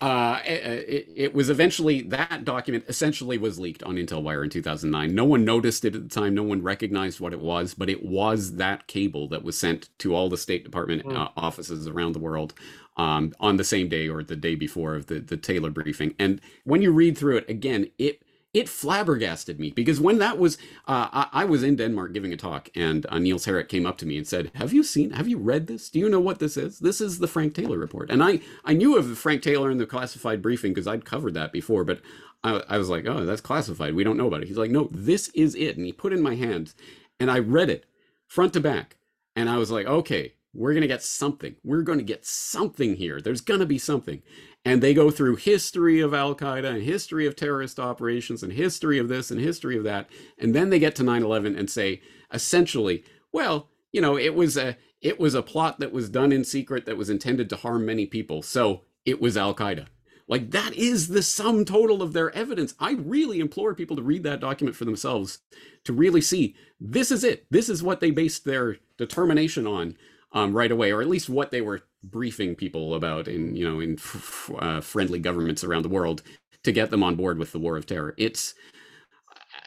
[0.00, 5.14] uh, it, it, was eventually that document essentially was leaked on IntelWire in 2009.
[5.14, 6.34] No one noticed it at the time.
[6.34, 10.14] No one recognized what it was, but it was that cable that was sent to
[10.14, 11.16] all the State Department mm.
[11.16, 12.52] uh, offices around the world
[12.98, 16.14] um, on the same day or the day before of the the Taylor briefing.
[16.18, 18.22] And when you read through it again, it
[18.56, 20.56] it flabbergasted me because when that was,
[20.88, 23.98] uh, I, I, was in Denmark giving a talk, and uh, Niels Harrit came up
[23.98, 25.10] to me and said, "Have you seen?
[25.10, 25.90] Have you read this?
[25.90, 26.78] Do you know what this is?
[26.78, 29.84] This is the Frank Taylor report." And I I knew of Frank Taylor and the
[29.84, 32.00] classified briefing because I'd covered that before, but
[32.42, 33.94] I, I was like, "Oh, that's classified.
[33.94, 36.22] We don't know about it." He's like, "No, this is it," and he put in
[36.22, 36.74] my hands,
[37.20, 37.84] and I read it
[38.26, 38.96] front to back,
[39.36, 41.56] and I was like, "Okay." We're going to get something.
[41.62, 43.20] We're going to get something here.
[43.20, 44.22] There's going to be something
[44.66, 48.98] and they go through history of Al Qaeda and history of terrorist operations and history
[48.98, 52.02] of this and history of that, and then they get to 9/11 and say
[52.32, 56.42] essentially, well, you know, it was a it was a plot that was done in
[56.42, 59.86] secret that was intended to harm many people, so it was Al Qaeda.
[60.26, 62.74] Like that is the sum total of their evidence.
[62.80, 65.38] I really implore people to read that document for themselves
[65.84, 67.46] to really see this is it.
[67.50, 69.96] This is what they based their determination on
[70.32, 73.80] um, right away, or at least what they were briefing people about in you know
[73.80, 76.22] in f- uh, friendly governments around the world
[76.62, 78.14] to get them on board with the war of terror.
[78.16, 78.54] It's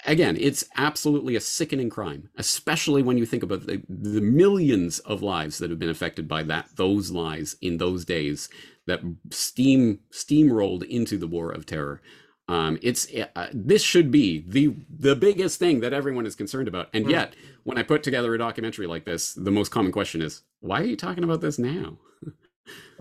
[0.06, 5.22] again, it's absolutely a sickening crime, especially when you think about the, the, millions of
[5.22, 8.50] lives that have been affected by that those lies in those days
[8.86, 12.02] that steam steamrolled into the war of terror.
[12.48, 16.90] Um, it's uh, this should be the the biggest thing that everyone is concerned about,
[16.94, 17.12] and hmm.
[17.12, 20.82] yet when I put together a documentary like this, the most common question is, "Why
[20.82, 22.00] are you talking about this now?"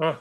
[0.00, 0.16] Uh,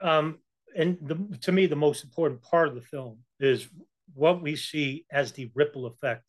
[0.00, 0.38] um,
[0.76, 3.68] and the, to me, the most important part of the film is
[4.14, 6.22] what we see as the ripple effect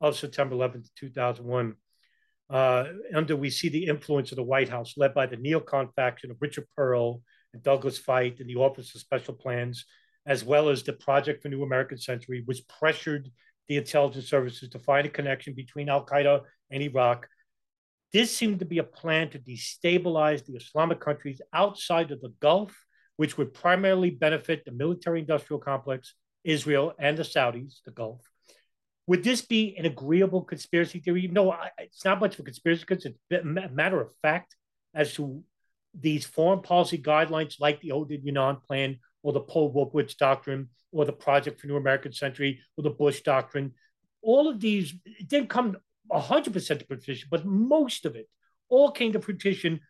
[0.00, 1.74] of September 11th, 2001.
[2.50, 6.30] Uh, under we see the influence of the White House, led by the neocon faction
[6.30, 7.22] of Richard Perle
[7.54, 9.86] and Douglas Feith and the Office of Special Plans,
[10.26, 13.30] as well as the Project for New American Century, which pressured
[13.68, 17.26] the intelligence services to find a connection between Al Qaeda and Iraq.
[18.12, 22.76] This seemed to be a plan to destabilize the Islamic countries outside of the Gulf,
[23.16, 28.20] which would primarily benefit the military industrial complex Israel, and the Saudis, the Gulf.
[29.06, 31.28] Would this be an agreeable conspiracy theory?
[31.28, 34.56] No, it's not much of a conspiracy because it's a matter of fact
[34.94, 35.42] as to
[35.98, 41.04] these foreign policy guidelines like the Oded Yinon plan or the Paul Wolfowitz doctrine or
[41.04, 43.72] the Project for New American Century or the Bush doctrine.
[44.22, 44.94] All of these
[45.26, 45.76] didn't come
[46.10, 48.28] 100% to fruition, but most of it
[48.68, 49.80] all came to fruition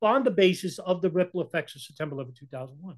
[0.00, 2.96] on the basis of the ripple effects of September 11, 2001.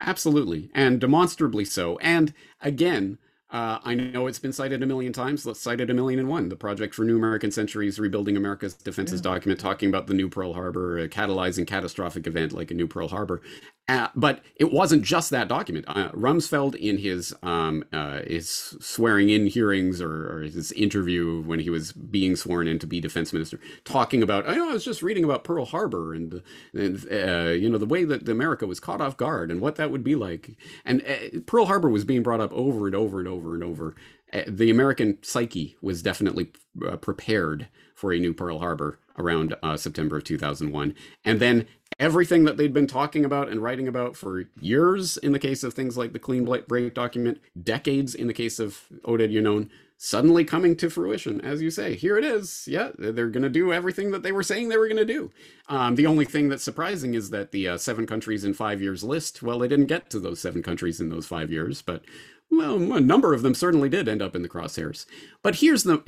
[0.00, 1.98] Absolutely, and demonstrably so.
[1.98, 3.18] And again,
[3.50, 5.46] uh, I know it's been cited a million times.
[5.46, 6.48] Let's cite it a million and one.
[6.48, 9.32] The Project for New American Centuries, Rebuilding America's Defenses yeah.
[9.32, 13.08] document talking about the new Pearl Harbor, a catalyzing catastrophic event like a new Pearl
[13.08, 13.40] Harbor.
[13.88, 15.86] Uh, but it wasn't just that document.
[15.88, 21.60] Uh, Rumsfeld, in his um, uh, his swearing in hearings or, or, his interview when
[21.60, 25.02] he was being sworn in to be defense minister, talking about, oh, I was just
[25.02, 26.42] reading about Pearl Harbor and,
[26.74, 29.90] and uh, you know the way that America was caught off guard and what that
[29.90, 30.58] would be like.
[30.84, 33.94] And uh, Pearl Harbor was being brought up over and over and over and over.
[34.30, 36.52] Uh, the American psyche was definitely
[37.00, 41.66] prepared for a new Pearl Harbor around September of 2001, and then
[41.98, 45.74] everything that they'd been talking about and writing about for years in the case of
[45.74, 49.68] things like the clean break document decades in the case of oded yinon
[50.00, 51.40] suddenly coming to fruition.
[51.40, 52.66] As you say here it is.
[52.68, 55.30] Yeah they're going to do everything that they were saying they were going to do.
[55.68, 59.02] Um, the only thing that's surprising is that the uh, seven countries in five years
[59.02, 62.02] list well they didn't get to those seven countries in those five years but
[62.50, 65.04] well, a number of them certainly did end up in the crosshairs.
[65.42, 66.02] But here's the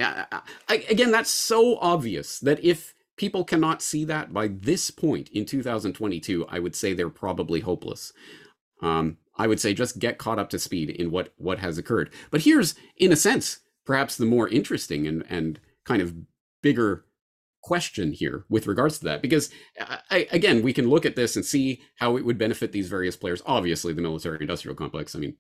[0.68, 5.45] I, again, that's so obvious that if people cannot see that by this point in
[5.45, 8.14] 2022, I would say they're probably hopeless.
[8.81, 12.11] Um, I would say just get caught up to speed in what what has occurred.
[12.31, 16.14] But here's, in a sense, perhaps the more interesting and and kind of
[16.62, 17.05] bigger
[17.62, 19.51] question here with regards to that because
[20.11, 23.18] I, again we can look at this and see how it would benefit these various
[23.18, 25.37] players obviously the military industrial complex i mean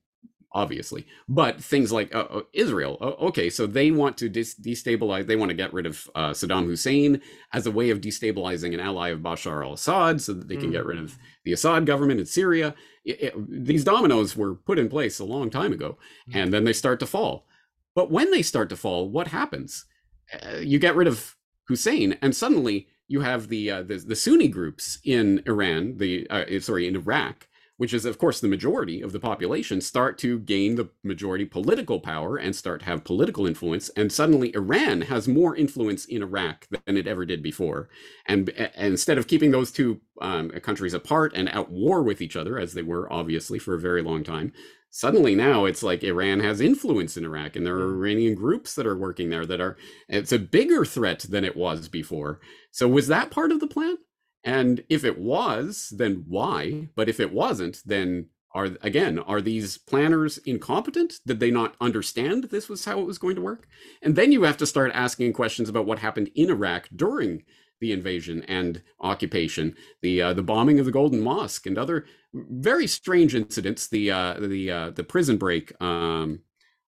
[0.52, 1.06] obviously.
[1.28, 5.50] But things like uh, uh Israel, okay, so they want to dis- destabilize, they want
[5.50, 7.20] to get rid of uh, Saddam Hussein
[7.52, 10.70] as a way of destabilizing an ally of Bashar al Assad so that they can
[10.70, 10.72] mm.
[10.72, 12.74] get rid of the Assad government in Syria.
[13.04, 15.98] It, it, these dominoes were put in place a long time ago,
[16.28, 16.36] mm.
[16.36, 17.46] and then they start to fall.
[17.94, 19.84] But when they start to fall, what happens?
[20.32, 21.36] Uh, you get rid of
[21.66, 26.44] Hussein, and suddenly you have the, uh, the, the Sunni groups in Iran, the uh,
[26.60, 27.48] sorry in Iraq,
[27.80, 31.98] which is of course the majority of the population, start to gain the majority political
[31.98, 33.88] power and start to have political influence.
[33.96, 37.88] And suddenly Iran has more influence in Iraq than it ever did before.
[38.26, 42.36] And, and instead of keeping those two um, countries apart and at war with each
[42.36, 44.52] other, as they were obviously for a very long time,
[44.90, 48.86] suddenly now it's like Iran has influence in Iraq and there are Iranian groups that
[48.86, 52.40] are working there that are, it's a bigger threat than it was before.
[52.72, 53.96] So was that part of the plan?
[54.44, 56.88] And if it was, then why?
[56.94, 61.14] But if it wasn't, then are again, are these planners incompetent?
[61.24, 63.68] Did they not understand this was how it was going to work?
[64.02, 67.44] And then you have to start asking questions about what happened in Iraq during
[67.80, 72.86] the invasion and occupation, the uh, the bombing of the Golden Mosque, and other very
[72.86, 73.88] strange incidents.
[73.88, 75.72] The uh, the uh, the prison break.
[75.80, 76.40] Um,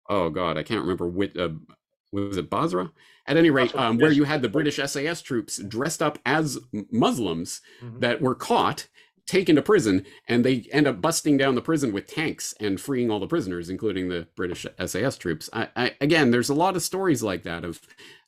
[0.09, 1.37] oh God, I can't remember which.
[2.13, 2.93] Was it Basra?
[3.27, 6.59] At any rate, um, where you had the British SAS troops dressed up as
[6.91, 8.01] Muslims mm-hmm.
[8.01, 8.89] that were caught,
[9.27, 13.11] taken to prison, and they end up busting down the prison with tanks and freeing
[13.11, 15.49] all the prisoners, including the British SAS troops.
[15.53, 17.81] I, I, again, there's a lot of stories like that of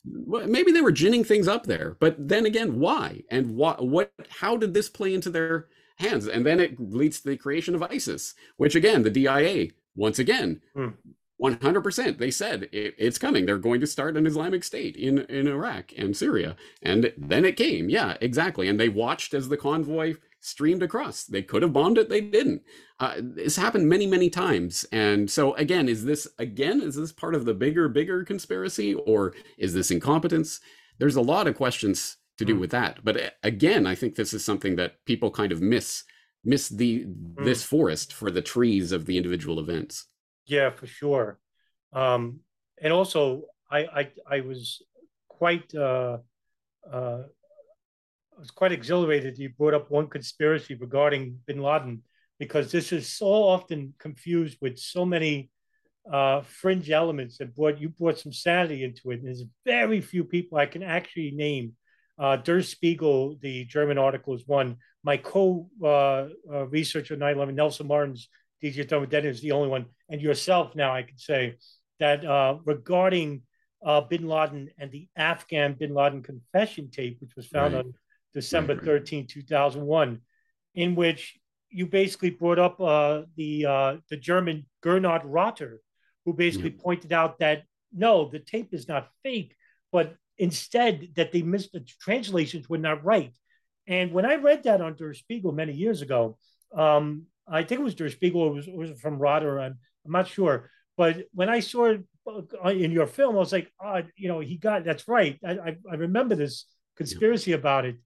[0.05, 3.85] maybe they were ginning things up there, but then again, why and what?
[3.85, 4.13] What?
[4.29, 5.67] How did this play into their
[5.97, 6.27] hands.
[6.27, 10.61] And then it leads to the creation of ISIS, which again, the DIA, once again,
[10.75, 10.89] Hmm.
[11.53, 13.45] 100%, they said it, it's coming.
[13.45, 16.55] They're going to start an Islamic State in, in Iraq and Syria.
[16.81, 17.89] And then it came.
[17.89, 18.67] Yeah, exactly.
[18.67, 21.23] And they watched as the convoy streamed across.
[21.23, 22.61] They could have bombed it, they didn't.
[22.99, 24.85] Uh, this happened many, many times.
[24.91, 29.33] And so, again, is this, again, is this part of the bigger, bigger conspiracy or
[29.57, 30.59] is this incompetence?
[30.99, 32.59] There's a lot of questions to do Mm.
[32.59, 32.99] with that.
[33.03, 36.03] But uh, again, I think this is something that people kind of miss
[36.47, 37.05] miss the
[37.43, 40.05] this forest for the trees of the individual events.
[40.45, 41.39] Yeah, for sure.
[41.93, 42.39] Um,
[42.81, 44.81] and also, I, I I was
[45.27, 46.17] quite uh,
[46.91, 47.23] uh,
[48.35, 49.37] I was quite exhilarated.
[49.37, 52.03] You brought up one conspiracy regarding Bin Laden
[52.37, 55.49] because this is so often confused with so many
[56.11, 59.19] uh, fringe elements that brought you brought some sanity into it.
[59.19, 61.73] And there's very few people I can actually name.
[62.17, 64.77] Uh, Der Spiegel, the German article, is one.
[65.03, 68.29] My co uh, uh, researcher, 9 11, Nelson Martin's
[68.63, 69.85] DJ Thermodenic is the only one.
[70.09, 71.55] And yourself, now I can say
[71.99, 73.41] that uh, regarding
[73.83, 77.85] uh, bin Laden and the Afghan bin Laden confession tape, which was found Right.
[77.85, 77.93] on
[78.33, 79.01] December Right, right.
[79.01, 80.21] 13, 2001,
[80.75, 81.37] in which
[81.69, 85.81] you basically brought up uh, the uh, the German Gernot Rotter,
[86.25, 89.55] who basically pointed out that no, the tape is not fake,
[89.91, 93.33] but instead that they missed the translations were not right.
[93.87, 96.37] And when I read that on Der Spiegel many years ago,
[96.75, 100.11] um, I think it was Der Spiegel, it was, or was from Rotter, I'm, I'm
[100.11, 100.69] not sure.
[100.97, 104.39] But when I saw it uh, in your film, I was like, oh, you know,
[104.39, 105.39] he got that's right.
[105.45, 107.97] I, I, I remember this conspiracy about it.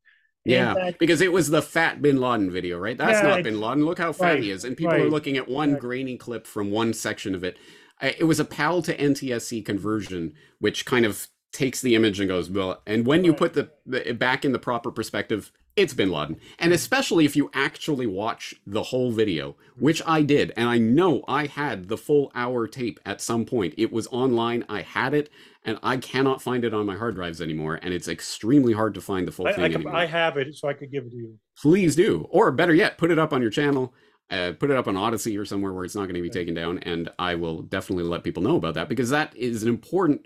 [0.45, 2.97] Yeah, that- because it was the fat Bin Laden video, right?
[2.97, 3.85] That's Yeah, not Bin Laden.
[3.85, 4.63] Look how fat right, he is.
[4.63, 5.81] And people are looking at one right.
[5.81, 7.57] grainy clip from one section of it.
[8.01, 12.49] It was a PAL to NTSC conversion, which kind of takes the image and goes,
[12.49, 16.37] well, and when you put the, the back in the proper perspective, it's Bin Laden.
[16.59, 21.23] And especially if you actually watch the whole video, which I did, and I know
[21.25, 23.75] I had the full hour tape at some point.
[23.77, 25.29] It was online, I had it,
[25.63, 29.01] and I cannot find it on my hard drives anymore, and it's extremely hard to
[29.01, 31.11] find the full I, thing I, anymore I have it, so I could give it
[31.11, 31.39] to you.
[31.57, 32.27] please do.
[32.29, 33.93] Or better yet put it up on your channel
[34.31, 36.53] uh, put it up on odysee or somewhere where it's not going to be taken
[36.53, 40.25] down and i will definitely let people know about that because that is an important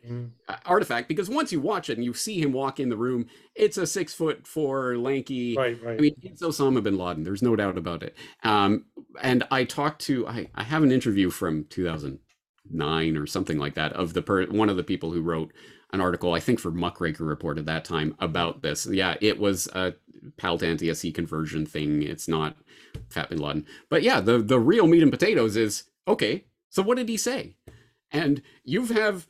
[0.49, 3.26] uh, artifact because once you watch it and you see him walk in the room
[3.56, 5.97] it's a six foot four lanky Right, right.
[5.97, 7.24] I mean, it's Osama bin Laden.
[7.24, 8.16] There's no doubt about it.
[8.43, 8.86] Um,
[9.22, 13.93] and I talked to, I, I have an interview from 2009 or something like that
[13.93, 15.51] of the per, one of the people who wrote
[15.91, 18.88] an article, I think for Muckraker Report at that time about this.
[18.88, 19.93] Yeah, it was a
[20.38, 22.01] PAL NTSC conversion thing.
[22.01, 22.56] It's not
[23.14, 23.66] Fat bin Laden.
[23.89, 27.55] But yeah, the, the real meat and potatoes is okay, so what did he say?
[28.11, 29.28] And you have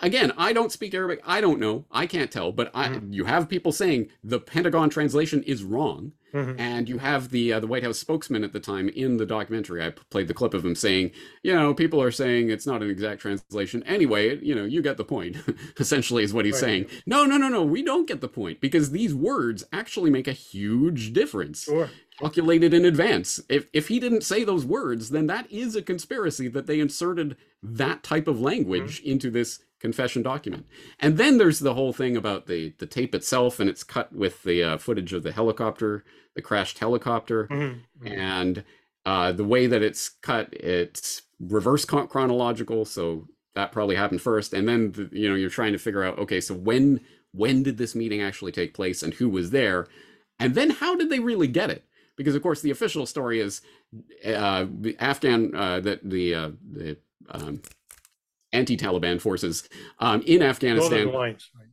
[0.00, 1.20] again, I don't speak Arabic.
[1.26, 1.84] I don't know.
[1.90, 2.50] I can't tell.
[2.50, 6.56] But I, you have people saying the Pentagon translation is wrong, Mhm.
[6.58, 9.82] and you have the uh, the White House spokesman at the time in the documentary.
[9.84, 11.10] I played the clip of him saying,
[11.42, 13.82] you know, people are saying it's not an exact translation.
[13.84, 15.36] Anyway, you know, you get the point.
[15.78, 16.60] Essentially, is what he's Right.
[16.60, 16.86] saying.
[17.06, 17.62] No, no, no, no.
[17.62, 21.90] We don't get the point because these words actually make a huge difference Sure.
[22.18, 23.40] Calculated in advance.
[23.48, 27.36] If if he didn't say those words, then that is a conspiracy that they inserted
[27.62, 30.66] that type of language into this confession document.
[30.98, 34.42] And then there's the whole thing about the the tape itself, and it's cut with
[34.44, 36.04] the uh, footage of the helicopter,
[36.34, 37.80] the crashed helicopter, Mhm.
[38.04, 38.64] and
[39.06, 42.84] uh, the way that it's cut, it's reverse chronological.
[42.86, 46.18] So that probably happened first, and then the, you know you're trying to figure out
[46.18, 47.00] okay, so when
[47.32, 49.88] when did this meeting actually take place, and who was there,
[50.38, 51.84] and then how did they really get it?
[52.16, 53.60] Because of course the official story is
[54.24, 56.96] uh, the Afghan uh, that the uh, the
[57.30, 57.60] um,
[58.52, 61.08] anti-Taliban forces um, in Afghanistan.
[61.08, 61.50] Alliance.
[61.56, 61.66] Right.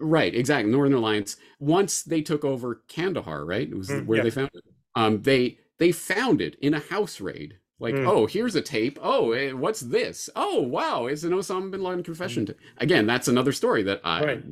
[0.00, 0.70] Right, exactly.
[0.70, 1.36] Northern Alliance.
[1.58, 3.68] Once they took over Kandahar, right?
[3.68, 4.22] It was Mm, where yeah.
[4.24, 4.64] they found it.
[4.94, 7.58] Um, they they found it in a house raid.
[7.80, 8.06] Like, Mm.
[8.08, 8.98] oh, here's a tape.
[9.00, 10.28] Oh, eh, what's this?
[10.36, 12.46] Oh, wow, it's an Osama bin Laden confession.
[12.46, 12.58] tape.
[12.78, 14.26] Again, that's another story that I, Mm.
[14.26, 14.44] Right.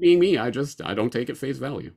[0.00, 1.92] being me, I just I don't take at face value.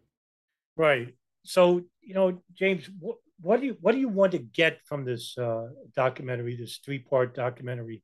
[0.77, 1.13] Right.
[1.43, 5.03] So, you know, James, what, what do you what do you want to get from
[5.03, 8.03] this uh, documentary, this three part documentary?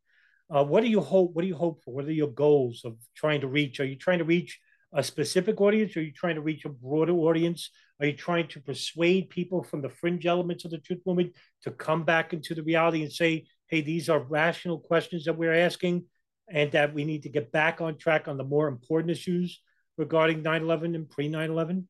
[0.54, 1.32] Uh, what do you hope?
[1.34, 1.94] What do you hope for?
[1.94, 3.80] What are your goals of trying to reach?
[3.80, 4.60] Are you trying to reach
[4.94, 5.96] a specific audience?
[5.96, 7.70] Are you trying to reach a broader audience?
[8.00, 11.34] Are you trying to persuade people from the fringe elements of the truth movement
[11.64, 15.54] to come back into the reality and say, "Hey, these are rational questions that we're
[15.54, 16.06] asking,
[16.50, 19.62] and that we need to get back on track on the more important issues
[19.98, 21.88] regarding 9/11 and pre 9/11"?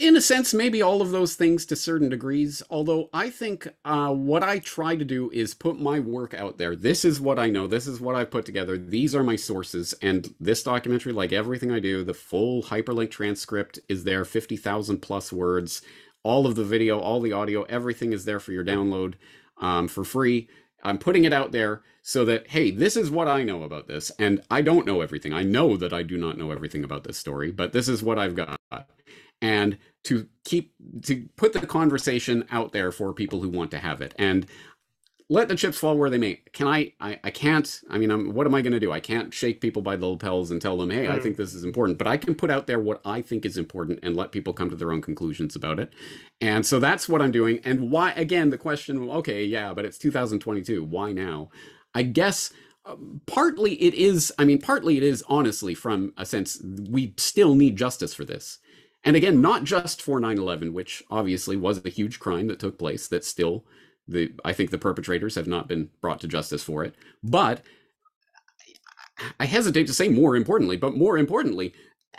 [0.00, 2.62] In a sense, maybe all of those things to certain degrees.
[2.70, 6.76] Although I think uh, what I try to do is put my work out there.
[6.76, 7.66] This is what I know.
[7.66, 8.78] This is what I've put together.
[8.78, 9.94] These are my sources.
[10.02, 15.32] And this documentary, like everything I do, the full hyperlink transcript is there, 50,000 plus
[15.32, 15.82] words.
[16.22, 19.14] All of the video, all the audio, everything is there for your download
[19.58, 20.48] um, for free.
[20.82, 24.10] I'm putting it out there so that, hey, this is what I know about this.
[24.18, 25.32] And I don't know everything.
[25.32, 28.18] I know that I do not know everything about this story, but this is what
[28.18, 28.55] I've got
[29.42, 34.00] and to keep to put the conversation out there for people who want to have
[34.00, 34.46] it and
[35.28, 36.40] let the chips fall where they may.
[36.52, 38.92] Can i i, I can't i mean I'm, what am i going to do?
[38.92, 41.64] I can't shake people by the lapels and tell them hey i think this is
[41.64, 44.52] important but i can put out there what i think is important and let people
[44.52, 45.92] come to their own conclusions about it.
[46.40, 49.98] And so that's what i'm doing and why again the question okay yeah but it's
[49.98, 51.50] 2022 why now?
[51.94, 52.52] I guess
[52.84, 57.54] um, partly it is i mean partly it is honestly from a sense we still
[57.56, 58.58] need justice for this
[59.06, 62.76] and again, not just for 9 11, which obviously was a huge crime that took
[62.76, 63.64] place that still
[64.08, 66.94] the I think the perpetrators have not been brought to justice for it.
[67.22, 67.62] But
[69.40, 71.72] I hesitate to say more importantly, but more importantly,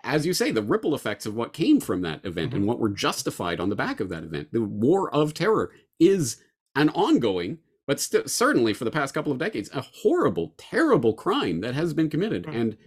[0.03, 2.57] as you say, the ripple effects of what came from that event mm-hmm.
[2.57, 4.49] and what were justified on the back of that event.
[4.51, 6.37] The war of terror is
[6.75, 11.61] an ongoing, but st- certainly for the past couple of decades, a horrible, terrible crime
[11.61, 12.43] that has been committed.
[12.43, 12.59] Mm-hmm.
[12.59, 12.77] And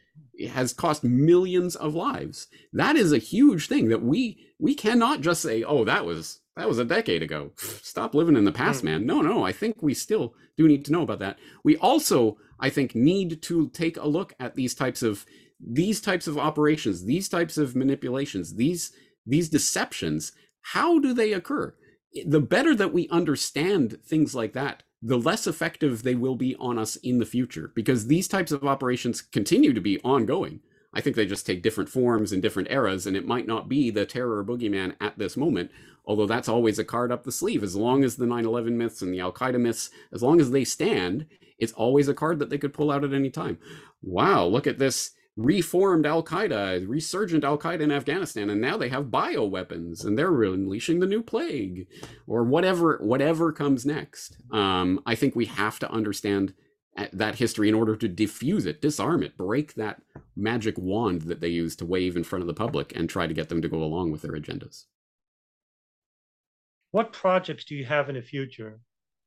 [0.49, 2.47] has cost millions of lives.
[2.73, 6.69] That is a huge thing that we we cannot just say, "Oh, that was that
[6.69, 7.53] was a decade ago.
[7.57, 8.87] Stop living in the past, mm.
[8.87, 11.39] man." No, no, I think we still do need to know about that.
[11.65, 15.25] We also, I think, need to take a look at these types of
[15.59, 18.93] these types of operations, these types of manipulations, these
[19.27, 20.33] these deceptions.
[20.63, 21.75] How do they occur?
[22.27, 26.79] The better that we understand things like that, the less effective they will be on
[26.79, 30.61] us in the future because these types of operations continue to be ongoing.
[30.93, 33.91] I think they just take different forms in different eras, and it might not be
[33.91, 35.71] the terror boogeyman at this moment,
[36.05, 37.63] although that's always a card up the sleeve.
[37.63, 40.51] As long as the 9 11 myths and the Al Qaeda myths, as long as
[40.51, 41.27] they stand,
[41.59, 43.59] it's always a card that they could pull out at any time.
[44.03, 48.89] Wow, look at this reformed Al Qaeda, resurgent Al Qaeda in Afghanistan, and now they
[48.89, 51.87] have bioweapons and they're unleashing the new plague,
[52.27, 54.37] or whatever whatever comes next.
[54.51, 56.55] Um, I think we have to understand
[56.97, 60.03] uh, that history in order to diffuse it, disarm it, break that
[60.37, 63.35] magic wand that they use to wave in front of the public, and try to
[63.35, 64.85] get them to go along with their agendas.
[66.91, 68.81] What projects do you have in the future,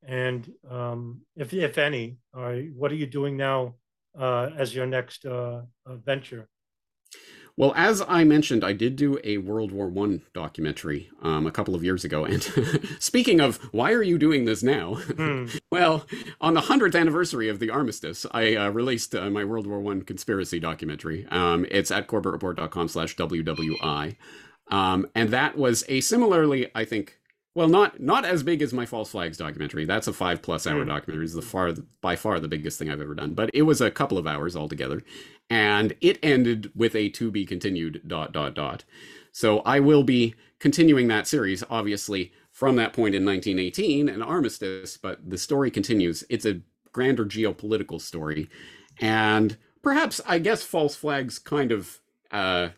[0.06, 3.76] and um, if if any, what are you doing now
[4.18, 6.50] uh, as your next uh, uh, venture?
[7.56, 11.76] Well, as I mentioned, I did do a World War One documentary um, a couple
[11.76, 12.26] of years ago.
[12.26, 12.42] And
[13.00, 14.96] speaking of, why are you doing this now?
[14.96, 15.46] Hmm.
[15.72, 16.08] well,
[16.42, 20.02] on the hundredth anniversary of the armistice, I uh, released uh, my World War One
[20.02, 21.28] conspiracy documentary.
[21.30, 24.16] Um, it's at corbettreport.com/wwi,
[24.70, 27.20] um, and that was a similarly, I think,
[27.56, 29.86] well, not not as big as my false flags documentary.
[29.86, 30.88] That's a five plus hour mm.
[30.88, 31.26] documentary.
[31.26, 33.34] It's the far by far the biggest thing I've ever done.
[33.36, 35.04] But it was a couple of hours altogether,
[35.50, 38.86] and it ended with a to be continued dot dot dot.
[39.32, 44.98] So I will be continuing that series, obviously from that point in 1918, an armistice.
[44.98, 46.24] But the story continues.
[46.30, 48.50] It's a grander geopolitical story,
[49.00, 52.00] and perhaps I guess false flags kind of.
[52.32, 52.70] Uh,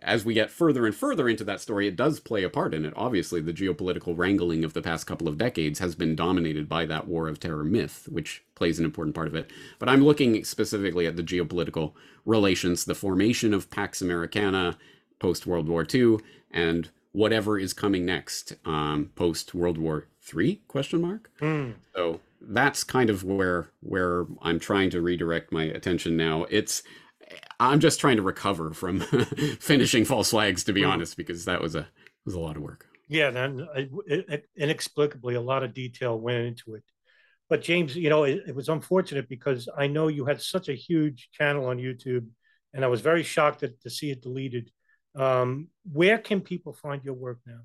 [0.00, 2.84] as we get further and further into that story, it does play a part in
[2.84, 2.92] it.
[2.96, 7.06] Obviously, the geopolitical wrangling of the past couple of decades has been dominated by that
[7.06, 9.50] war of terror myth, which plays an important part of it.
[9.78, 11.92] But I'm looking specifically at the geopolitical
[12.24, 14.78] relations, the formation of Pax Americana
[15.18, 16.18] post World War II,
[16.50, 20.60] and whatever is coming next um, post World War III?
[20.68, 21.30] Question mark.
[21.40, 21.74] Mm.
[21.94, 26.44] So that's kind of where where I'm trying to redirect my attention now.
[26.50, 26.82] It's
[27.60, 29.00] I'm just trying to recover from
[29.60, 30.88] finishing false flags, to be mm.
[30.88, 31.86] honest, because that was a
[32.24, 32.86] was a lot of work.
[33.08, 33.66] Yeah, then
[34.06, 36.84] it, inexplicably, a lot of detail went into it.
[37.50, 40.74] But James, you know, it, it, was unfortunate because I know you had such a
[40.74, 42.26] huge channel on YouTube,
[42.72, 44.70] and I was very shocked to, to see it deleted.
[45.14, 47.60] Um, where can people find your work now?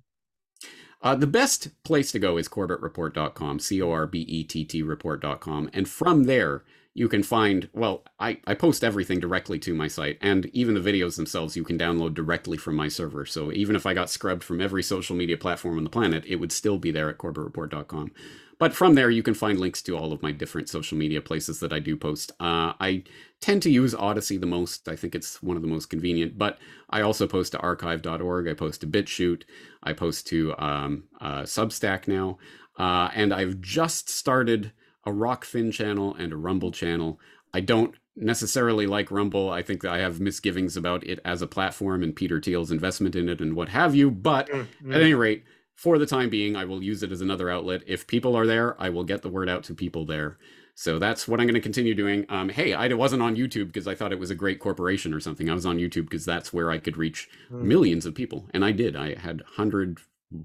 [1.01, 4.83] Uh, the best place to go is corbettreport.com, C O R B E T T
[4.83, 5.69] report.com.
[5.73, 6.63] And from there,
[6.93, 10.79] you can find, well, I, I post everything directly to my site, and even the
[10.79, 13.25] videos themselves you can download directly from my server.
[13.25, 16.37] So even if I got scrubbed from every social media platform on the planet, it
[16.37, 18.11] would still be there at corbettreport.com.
[18.59, 21.61] But from there, you can find links to all of my different social media places
[21.61, 22.31] that I do post.
[22.41, 23.03] Uh, I
[23.39, 24.89] tend to use Odysee the most.
[24.89, 26.37] I think it's one of the most convenient.
[26.37, 26.59] But
[26.89, 28.49] I also post to archive.org.
[28.49, 29.43] I post to BitChute.
[29.81, 32.37] I post to um, uh, Substack now.
[32.77, 34.73] Uh, and I've just started
[35.05, 37.19] a Rokfin channel and a Rumble channel.
[37.53, 39.49] I don't necessarily like Rumble.
[39.49, 43.15] I think that I have misgivings about it as a platform and Peter Thiel's investment
[43.15, 44.11] in it and what have you.
[44.11, 44.93] But Mm-hmm.
[44.93, 45.43] at any rate,
[45.75, 47.81] for the time being, I will use it as another outlet.
[47.87, 50.37] If people are there, I will get the word out to people there.
[50.75, 52.25] So that's what I'm going to continue doing.
[52.29, 55.19] Um, hey, I wasn't on YouTube because I thought it was a great corporation or
[55.21, 55.49] something.
[55.49, 58.71] I was on YouTube because that's where I could reach millions of people, and I
[58.71, 58.95] did.
[58.95, 59.99] I had hundred,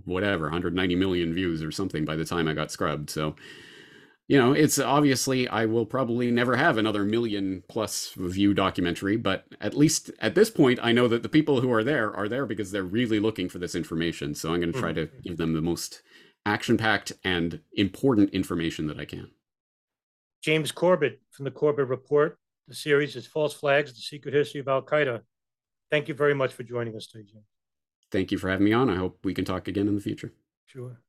[0.05, 3.11] whatever, 190 million views or something by the time I got scrubbed.
[3.11, 3.37] So,
[4.27, 9.45] you know, it's obviously I will probably never have another million plus view documentary, but
[9.61, 12.47] at least at this point, I know that the people who are there are there
[12.47, 14.35] because they're really looking for this information.
[14.35, 15.17] So I'm going to try mm-hmm.
[15.17, 16.03] to give them the most
[16.47, 19.31] action-packed and important information that I can.
[20.43, 22.39] James Corbett from the Corbett Report.
[22.69, 25.21] The series is False Flags, The Secret History of Al Qaeda.
[25.91, 27.45] Thank you very much for joining us today, James.
[28.11, 28.89] Thank you for having me on.
[28.89, 30.33] I hope we can talk again in the future.
[30.67, 31.01] Sure.